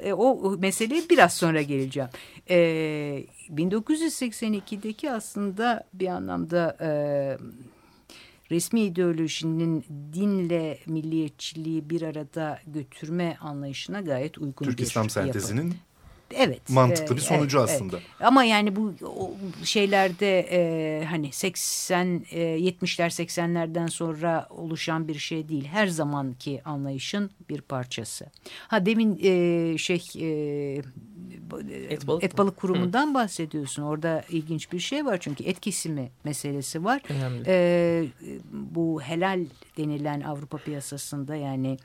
e, 0.04 0.14
o 0.14 0.58
meseleye 0.58 1.02
biraz 1.10 1.34
sonra 1.34 1.62
geleceğim. 1.62 2.10
Ee, 2.50 3.26
1982'deki 3.50 5.12
aslında 5.12 5.84
bir 5.94 6.08
anlamda 6.08 6.78
e, 6.82 6.90
resmi 8.52 8.82
ideolojinin 8.82 9.86
dinle 10.14 10.80
milliyetçiliği 10.88 11.90
bir 11.90 12.02
arada 12.02 12.60
götürme 12.68 13.38
anlayışına 13.42 14.02
gayet 14.02 14.38
uygun 14.38 14.66
Türk 14.66 14.78
bir 14.78 14.84
İslam 14.84 15.04
yapı. 15.04 15.14
sentezinin 15.14 15.74
Evet. 16.36 16.70
mantıklı 16.70 17.14
e, 17.14 17.18
bir 17.18 17.22
sonucu 17.22 17.60
evet, 17.60 17.70
aslında. 17.70 17.98
evet. 17.98 18.08
Ama 18.20 18.44
yani 18.44 18.76
bu 18.76 18.94
şeylerde 19.64 20.40
e, 20.40 21.06
hani 21.06 21.32
80 21.32 22.26
e, 22.32 22.40
70'ler 22.42 23.24
80'lerden 23.24 23.88
sonra 23.88 24.48
oluşan 24.50 25.08
bir 25.08 25.20
şey 25.20 25.50
değil. 25.50 25.66
Her 25.66 25.88
zamanki 25.88 26.62
anlayışın 26.66 27.32
bir 27.50 27.62
parçası. 27.62 28.26
Ha 28.68 28.86
demin 28.86 29.20
e, 29.24 29.78
şey 29.78 30.04
e, 30.20 30.82
Et 31.90 32.08
balık 32.08 32.24
et 32.24 32.38
balık 32.38 32.58
kurumundan 32.58 33.14
bahsediyorsun. 33.14 33.84
Orada 33.84 34.24
ilginç 34.30 34.72
bir 34.72 34.80
şey 34.80 35.06
var 35.06 35.18
çünkü 35.22 35.44
et 35.44 35.60
kesimi 35.60 36.12
meselesi 36.24 36.84
var. 36.84 37.02
Önemli. 37.10 37.44
E, 37.48 38.06
bu 38.52 39.02
helal 39.02 39.46
denilen 39.78 40.22
Avrupa 40.22 40.58
piyasasında 40.58 41.36
yani 41.36 41.78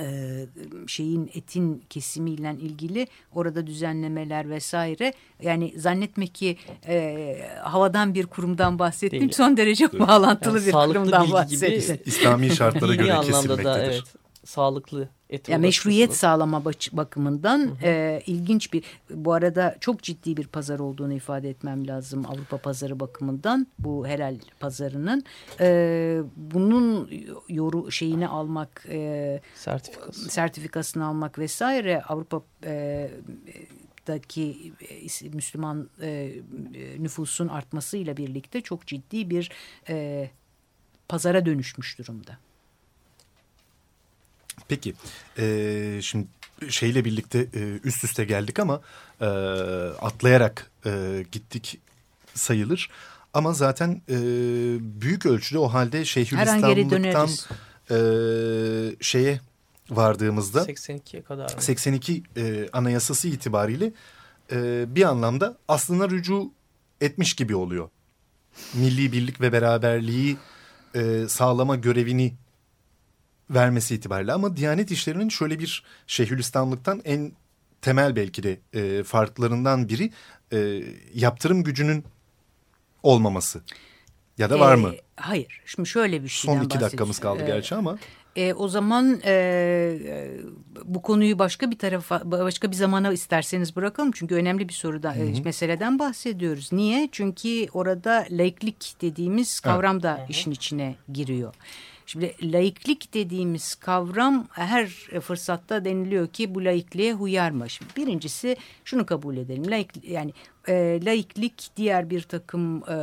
e, 0.00 0.46
şeyin 0.86 1.30
etin 1.34 1.84
kesimiyle 1.90 2.56
ilgili 2.60 3.06
orada 3.34 3.66
düzenlemeler 3.66 4.50
vesaire 4.50 5.12
yani 5.42 5.72
zannetme 5.76 6.26
ki 6.26 6.56
e, 6.86 7.36
havadan 7.62 8.14
bir 8.14 8.26
kurumdan 8.26 8.78
bahsettim 8.78 9.20
Değil. 9.20 9.32
son 9.32 9.56
derece 9.56 9.98
bağlantılı 9.98 10.58
Yani 10.58 10.66
bir 10.66 10.72
kurumdan 10.72 11.24
gibi 11.24 11.32
bahsettim. 11.32 11.98
İslami 12.04 12.50
şartlara 12.50 12.94
göre 12.94 13.12
anlamda 13.12 13.26
kesilmektedir. 13.32 13.64
da 13.64 13.84
evet 13.84 14.02
sağlıklı 14.44 15.08
et 15.30 15.48
Ya 15.48 15.52
olarak 15.52 15.62
meşruiyet 15.62 16.14
sağlama 16.16 16.64
bakımından 16.92 17.76
e, 17.82 18.22
ilginç 18.26 18.72
bir 18.72 18.84
bu 19.10 19.32
arada 19.32 19.76
çok 19.80 20.02
ciddi 20.02 20.36
bir 20.36 20.46
pazar 20.46 20.78
olduğunu 20.78 21.12
ifade 21.12 21.50
etmem 21.50 21.86
lazım 21.86 22.26
Avrupa 22.26 22.58
pazarı 22.58 23.00
bakımından 23.00 23.66
bu 23.78 24.06
helal 24.06 24.38
pazarının 24.60 25.24
e, 25.60 26.20
bunun 26.36 27.10
yoru 27.48 27.90
şeyini 27.90 28.28
almak 28.28 28.86
e, 28.88 29.40
sertifikası. 29.54 30.30
sertifikasını 30.30 31.06
almak 31.06 31.38
vesaire 31.38 32.02
Avrupa 32.02 32.42
e, 32.64 33.10
daki 34.06 34.72
e, 35.22 35.28
Müslüman 35.28 35.90
e, 36.02 36.32
nüfusun 36.98 37.48
artmasıyla 37.48 38.16
birlikte 38.16 38.60
çok 38.60 38.86
ciddi 38.86 39.30
bir 39.30 39.50
e, 39.88 40.30
pazara 41.08 41.46
dönüşmüş 41.46 41.98
durumda. 41.98 42.38
Peki 44.68 44.94
e, 45.38 45.98
şimdi 46.02 46.26
şeyle 46.68 47.04
birlikte 47.04 47.38
e, 47.54 47.78
üst 47.84 48.04
üste 48.04 48.24
geldik 48.24 48.58
ama 48.58 48.80
e, 49.20 49.24
atlayarak 50.00 50.70
e, 50.86 51.24
gittik 51.32 51.80
sayılır. 52.34 52.90
Ama 53.34 53.52
zaten 53.52 54.02
e, 54.08 54.16
büyük 55.00 55.26
ölçüde 55.26 55.58
o 55.58 55.68
halde 55.68 55.96
Her 55.98 55.98
an 55.98 56.04
geri 56.04 56.06
Şeyhülislamlıktan 56.06 57.28
döneriz. 57.28 57.48
e, 57.90 58.96
şeye 59.00 59.40
vardığımızda 59.90 60.62
82'ye 60.62 61.22
kadar 61.22 61.54
mı? 61.54 61.62
82 61.62 62.22
e, 62.36 62.68
anayasası 62.72 63.28
itibariyle 63.28 63.92
e, 64.52 64.84
bir 64.94 65.02
anlamda 65.02 65.56
aslına 65.68 66.10
rücu 66.10 66.52
etmiş 67.00 67.34
gibi 67.34 67.56
oluyor. 67.56 67.88
Milli 68.74 69.12
birlik 69.12 69.40
ve 69.40 69.52
beraberliği 69.52 70.36
e, 70.94 71.28
sağlama 71.28 71.76
görevini 71.76 72.34
vermesi 73.50 73.94
itibariyle 73.94 74.32
ama 74.32 74.56
Diyanet 74.56 74.90
İşleri'nin 74.90 75.28
şöyle 75.28 75.58
bir 75.58 75.84
Şeyhülislamlıktan 76.06 77.00
en 77.04 77.32
temel 77.82 78.16
belki 78.16 78.42
de 78.42 78.58
e, 78.72 79.02
farklarından 79.02 79.88
biri 79.88 80.10
e, 80.52 80.82
yaptırım 81.14 81.64
gücünün 81.64 82.04
olmaması. 83.02 83.62
Ya 84.38 84.50
da 84.50 84.60
var 84.60 84.74
mı? 84.74 84.92
Ee, 84.94 85.00
hayır. 85.16 85.60
Şimdi 85.66 85.88
şöyle 85.88 86.22
bir 86.22 86.28
şeyden 86.28 86.58
Son 86.58 86.64
iki 86.64 86.80
dakikamız 86.80 87.18
kaldı 87.18 87.34
bahsedeceğim. 87.34 87.60
gerçi 87.60 87.74
ama. 87.74 87.98
E, 88.36 88.54
o 88.54 88.68
zaman 88.68 89.20
e, 89.24 89.32
e, 89.32 90.30
bu 90.84 91.02
konuyu 91.02 91.38
başka 91.38 91.70
bir 91.70 91.78
tarafa, 91.78 92.22
başka 92.24 92.70
bir 92.70 92.76
zamana 92.76 93.12
isterseniz 93.12 93.76
bırakalım. 93.76 94.12
Çünkü 94.12 94.34
önemli 94.34 94.68
bir 94.68 94.74
sorudan, 94.74 95.18
e, 95.18 95.40
meseleden 95.44 95.98
bahsediyoruz. 95.98 96.72
Niye? 96.72 97.08
Çünkü 97.12 97.66
orada 97.72 98.26
laiklik 98.30 98.94
dediğimiz 99.00 99.60
kavram 99.60 100.02
da 100.02 100.26
işin 100.28 100.50
içine 100.50 100.94
giriyor. 101.12 101.54
Şimdi 102.08 102.34
laiklik 102.42 103.14
dediğimiz 103.14 103.74
kavram 103.74 104.46
her 104.50 104.86
fırsatta 105.20 105.84
deniliyor 105.84 106.28
ki 106.28 106.54
bu 106.54 106.64
laikliğe 106.64 107.12
huyar 107.12 107.50
mı? 107.50 107.70
Şimdi 107.70 107.96
birincisi 107.96 108.56
şunu 108.84 109.06
kabul 109.06 109.36
edelim. 109.36 109.70
Laik, 109.70 110.04
yani 110.04 110.32
e, 110.68 111.00
laiklik 111.04 111.70
diğer 111.76 112.10
bir 112.10 112.22
takım 112.22 112.90
e, 112.90 112.96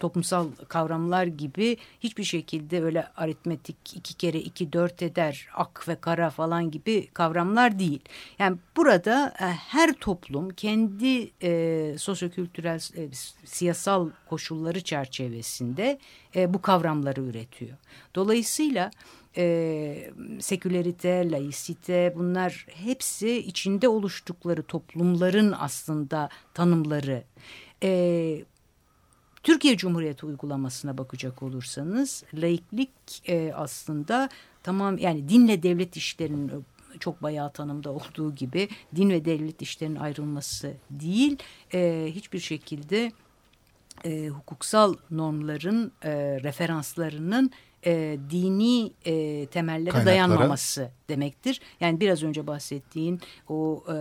toplumsal 0.00 0.48
kavramlar 0.68 1.26
gibi 1.26 1.76
hiçbir 2.00 2.24
şekilde 2.24 2.82
öyle 2.82 3.06
aritmetik 3.16 3.76
iki 3.94 4.14
kere 4.14 4.38
iki 4.38 4.72
dört 4.72 5.02
eder 5.02 5.48
ak 5.54 5.88
ve 5.88 5.94
kara 5.94 6.30
falan 6.30 6.70
gibi 6.70 7.06
kavramlar 7.06 7.78
değil. 7.78 8.00
Yani 8.38 8.56
burada 8.76 9.34
e, 9.40 9.44
her 9.44 9.92
toplum 9.92 10.50
kendi 10.50 11.30
e, 11.42 11.94
sosyokültürel 11.98 12.80
e, 12.96 13.08
siyasal 13.44 14.10
koşulları 14.28 14.80
çerçevesinde 14.80 15.98
e, 16.36 16.54
bu 16.54 16.62
kavramları 16.62 17.20
üretiyor. 17.20 17.76
Dolayısıyla 18.14 18.90
e, 19.36 20.10
sekülerite, 20.40 21.30
laisite 21.30 22.12
bunlar 22.16 22.66
hepsi 22.84 23.38
içinde 23.38 23.88
oluştukları 23.88 24.62
toplumların 24.62 25.54
aslında 25.58 26.28
tanımları. 26.54 27.22
E, 27.82 28.44
Türkiye 29.42 29.76
Cumhuriyeti 29.76 30.26
uygulamasına 30.26 30.98
bakacak 30.98 31.42
olursanız 31.42 32.24
laiklik 32.34 32.90
e, 33.28 33.52
aslında 33.54 34.28
tamam 34.62 34.98
yani 34.98 35.28
dinle 35.28 35.62
devlet 35.62 35.96
işlerinin 35.96 36.64
çok 37.00 37.22
bayağı 37.22 37.52
tanımda 37.52 37.90
olduğu 37.90 38.34
gibi 38.34 38.68
din 38.96 39.10
ve 39.10 39.24
devlet 39.24 39.62
işlerinin 39.62 39.96
ayrılması 39.96 40.74
değil 40.90 41.38
e, 41.74 42.10
hiçbir 42.14 42.38
şekilde 42.38 43.12
e, 44.04 44.28
hukuksal 44.28 44.94
normların 45.10 45.92
e, 46.02 46.10
referanslarının 46.42 47.50
e, 47.86 48.18
dini 48.30 48.92
e, 49.04 49.46
temellere 49.46 49.90
Kaynaklara. 49.90 50.06
dayanmaması 50.06 50.90
demektir. 51.08 51.60
Yani 51.80 52.00
biraz 52.00 52.22
önce 52.22 52.46
bahsettiğin 52.46 53.20
o 53.48 53.84
e, 53.88 53.96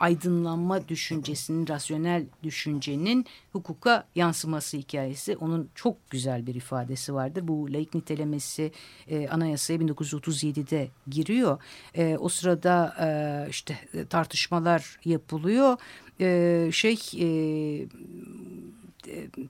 aydınlanma 0.00 0.88
düşüncesinin, 0.88 1.68
rasyonel 1.68 2.26
düşüncenin 2.42 3.26
hukuka 3.52 4.06
yansıması 4.14 4.76
hikayesi. 4.76 5.36
Onun 5.36 5.70
çok 5.74 6.10
güzel 6.10 6.46
bir 6.46 6.54
ifadesi 6.54 7.14
vardır. 7.14 7.48
Bu 7.48 7.72
laik 7.72 7.94
nitelemesi 7.94 8.72
e, 9.08 9.28
anayasaya 9.28 9.78
1937'de 9.78 10.88
giriyor. 11.08 11.58
E, 11.94 12.16
o 12.20 12.28
sırada 12.28 12.96
e, 13.00 13.50
işte 13.50 13.78
tartışmalar 14.10 14.98
yapılıyor. 15.04 15.76
E, 16.20 16.68
şey... 16.72 16.98
E, 17.20 17.26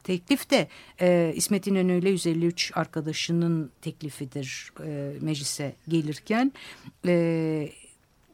teklif 0.05 0.51
de 0.51 0.69
e, 1.01 1.33
İsmet 1.37 1.67
İnönü 1.67 1.99
ile 1.99 2.11
153 2.11 2.73
arkadaşının 2.75 3.71
teklifidir 3.83 4.73
e, 4.85 5.13
meclise 5.21 5.75
gelirken. 5.89 6.53
E, 7.07 7.69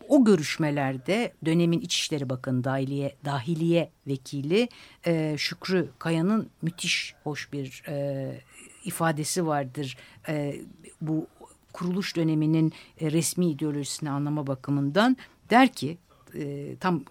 o 0.08 0.24
görüşmelerde 0.24 1.32
dönemin 1.44 1.80
İçişleri 1.80 2.30
Bakanı 2.30 2.64
Dahiliye, 2.64 3.16
Dahiliye 3.24 3.90
Vekili 4.06 4.68
e, 5.06 5.34
Şükrü 5.38 5.88
Kaya'nın 5.98 6.50
müthiş 6.62 7.14
hoş 7.24 7.52
bir 7.52 7.82
e, 7.88 8.40
ifadesi 8.84 9.46
vardır. 9.46 9.96
E, 10.28 10.56
bu 11.00 11.26
kuruluş 11.72 12.16
döneminin 12.16 12.72
e, 13.00 13.10
resmi 13.10 13.50
ideolojisini 13.50 14.10
anlama 14.10 14.46
bakımından 14.46 15.16
der 15.50 15.72
ki 15.72 15.98
e, 16.34 16.76
tam 16.80 17.04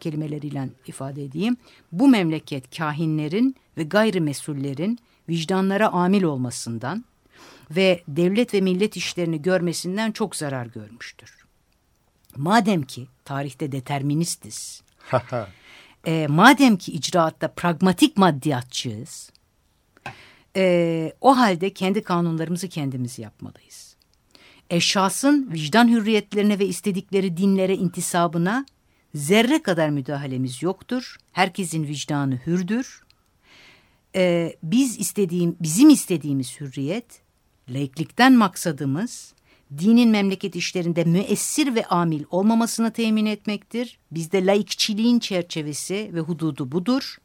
kelimeleriyle 0.00 0.68
ifade 0.86 1.24
edeyim. 1.24 1.56
Bu 1.92 2.08
memleket 2.08 2.76
kahinlerin 2.76 3.56
ve 3.76 3.82
gayrimesullerin 3.82 4.98
vicdanlara 5.28 5.88
amil 5.88 6.22
olmasından 6.22 7.04
ve 7.70 8.02
devlet 8.08 8.54
ve 8.54 8.60
millet 8.60 8.96
işlerini 8.96 9.42
görmesinden 9.42 10.12
çok 10.12 10.36
zarar 10.36 10.66
görmüştür. 10.66 11.44
Madem 12.36 12.82
ki 12.82 13.06
tarihte 13.24 13.72
deterministiz, 13.72 14.82
e, 16.06 16.26
madem 16.30 16.76
ki 16.76 16.92
icraatta 16.92 17.48
pragmatik 17.48 18.16
maddiyatçıyız, 18.16 19.30
e, 20.56 21.12
o 21.20 21.36
halde 21.36 21.72
kendi 21.72 22.02
kanunlarımızı 22.02 22.68
kendimiz 22.68 23.18
yapmalıyız. 23.18 23.89
Eşhasın 24.70 25.50
vicdan 25.52 25.88
hürriyetlerine 25.88 26.58
ve 26.58 26.66
istedikleri 26.66 27.36
dinlere 27.36 27.76
intisabına 27.76 28.66
zerre 29.14 29.62
kadar 29.62 29.90
müdahalemiz 29.90 30.62
yoktur. 30.62 31.16
Herkesin 31.32 31.86
vicdanı 31.86 32.40
hürdür. 32.46 33.02
E, 34.16 34.56
biz 34.62 34.98
istediğim, 34.98 35.56
bizim 35.60 35.90
istediğimiz 35.90 36.60
hürriyet, 36.60 37.22
laiklikten 37.68 38.32
maksadımız 38.32 39.34
dinin 39.78 40.10
memleket 40.10 40.56
işlerinde 40.56 41.04
müessir 41.04 41.74
ve 41.74 41.86
amil 41.86 42.24
olmamasını 42.30 42.92
temin 42.92 43.26
etmektir. 43.26 43.98
Bizde 44.10 44.46
laikçiliğin 44.46 45.18
çerçevesi 45.18 46.10
ve 46.14 46.20
hududu 46.20 46.72
budur. 46.72 47.16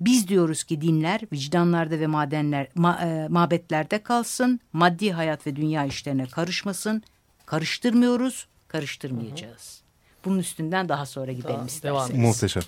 Biz 0.00 0.28
diyoruz 0.28 0.64
ki 0.64 0.80
dinler 0.80 1.20
vicdanlarda 1.32 2.00
ve 2.00 2.06
madenler, 2.06 2.66
ma, 2.74 3.00
e, 3.02 3.28
mabetlerde 3.28 4.02
kalsın, 4.02 4.60
maddi 4.72 5.12
hayat 5.12 5.46
ve 5.46 5.56
dünya 5.56 5.84
işlerine 5.84 6.26
karışmasın. 6.26 7.02
Karıştırmıyoruz, 7.46 8.46
karıştırmayacağız. 8.68 9.80
Bunun 10.24 10.38
üstünden 10.38 10.88
daha 10.88 11.06
sonra 11.06 11.32
gidelim 11.32 11.56
daha 11.56 11.66
isterseniz. 11.66 12.20
Muhteşem. 12.20 12.62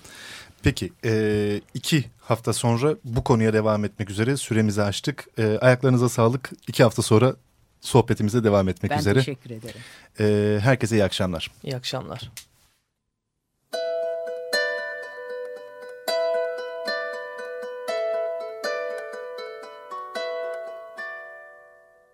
Peki 0.63 0.93
e, 1.05 1.61
iki 1.73 2.05
hafta 2.21 2.53
sonra 2.53 2.95
bu 3.03 3.23
konuya 3.23 3.53
devam 3.53 3.85
etmek 3.85 4.09
üzere 4.09 4.37
süremizi 4.37 4.83
açtık. 4.83 5.27
E, 5.37 5.57
ayaklarınıza 5.61 6.09
sağlık. 6.09 6.51
İki 6.67 6.83
hafta 6.83 7.01
sonra 7.01 7.35
sohbetimize 7.81 8.43
devam 8.43 8.69
etmek 8.69 8.91
ben 8.91 8.99
üzere. 8.99 9.15
Ben 9.15 9.21
teşekkür 9.21 9.49
ederim. 9.49 9.81
E, 10.19 10.59
herkese 10.61 10.95
iyi 10.95 11.03
akşamlar. 11.03 11.51
İyi 11.63 11.75
akşamlar. 11.75 12.31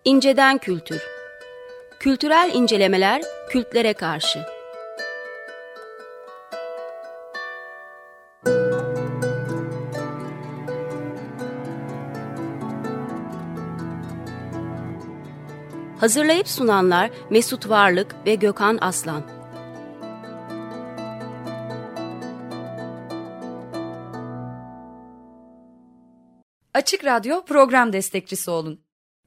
İnceden 0.04 0.58
Kültür 0.58 1.02
Kültürel 1.98 2.50
incelemeler 2.54 3.22
kültlere 3.50 3.92
karşı 3.92 4.38
Hazırlayıp 15.98 16.48
sunanlar 16.48 17.10
Mesut 17.30 17.68
Varlık 17.68 18.16
ve 18.26 18.34
Gökhan 18.34 18.78
Aslan. 18.80 19.22
Açık 26.74 27.04
Radyo 27.04 27.44
program 27.44 27.92
destekçisi 27.92 28.50
olun. 28.50 28.89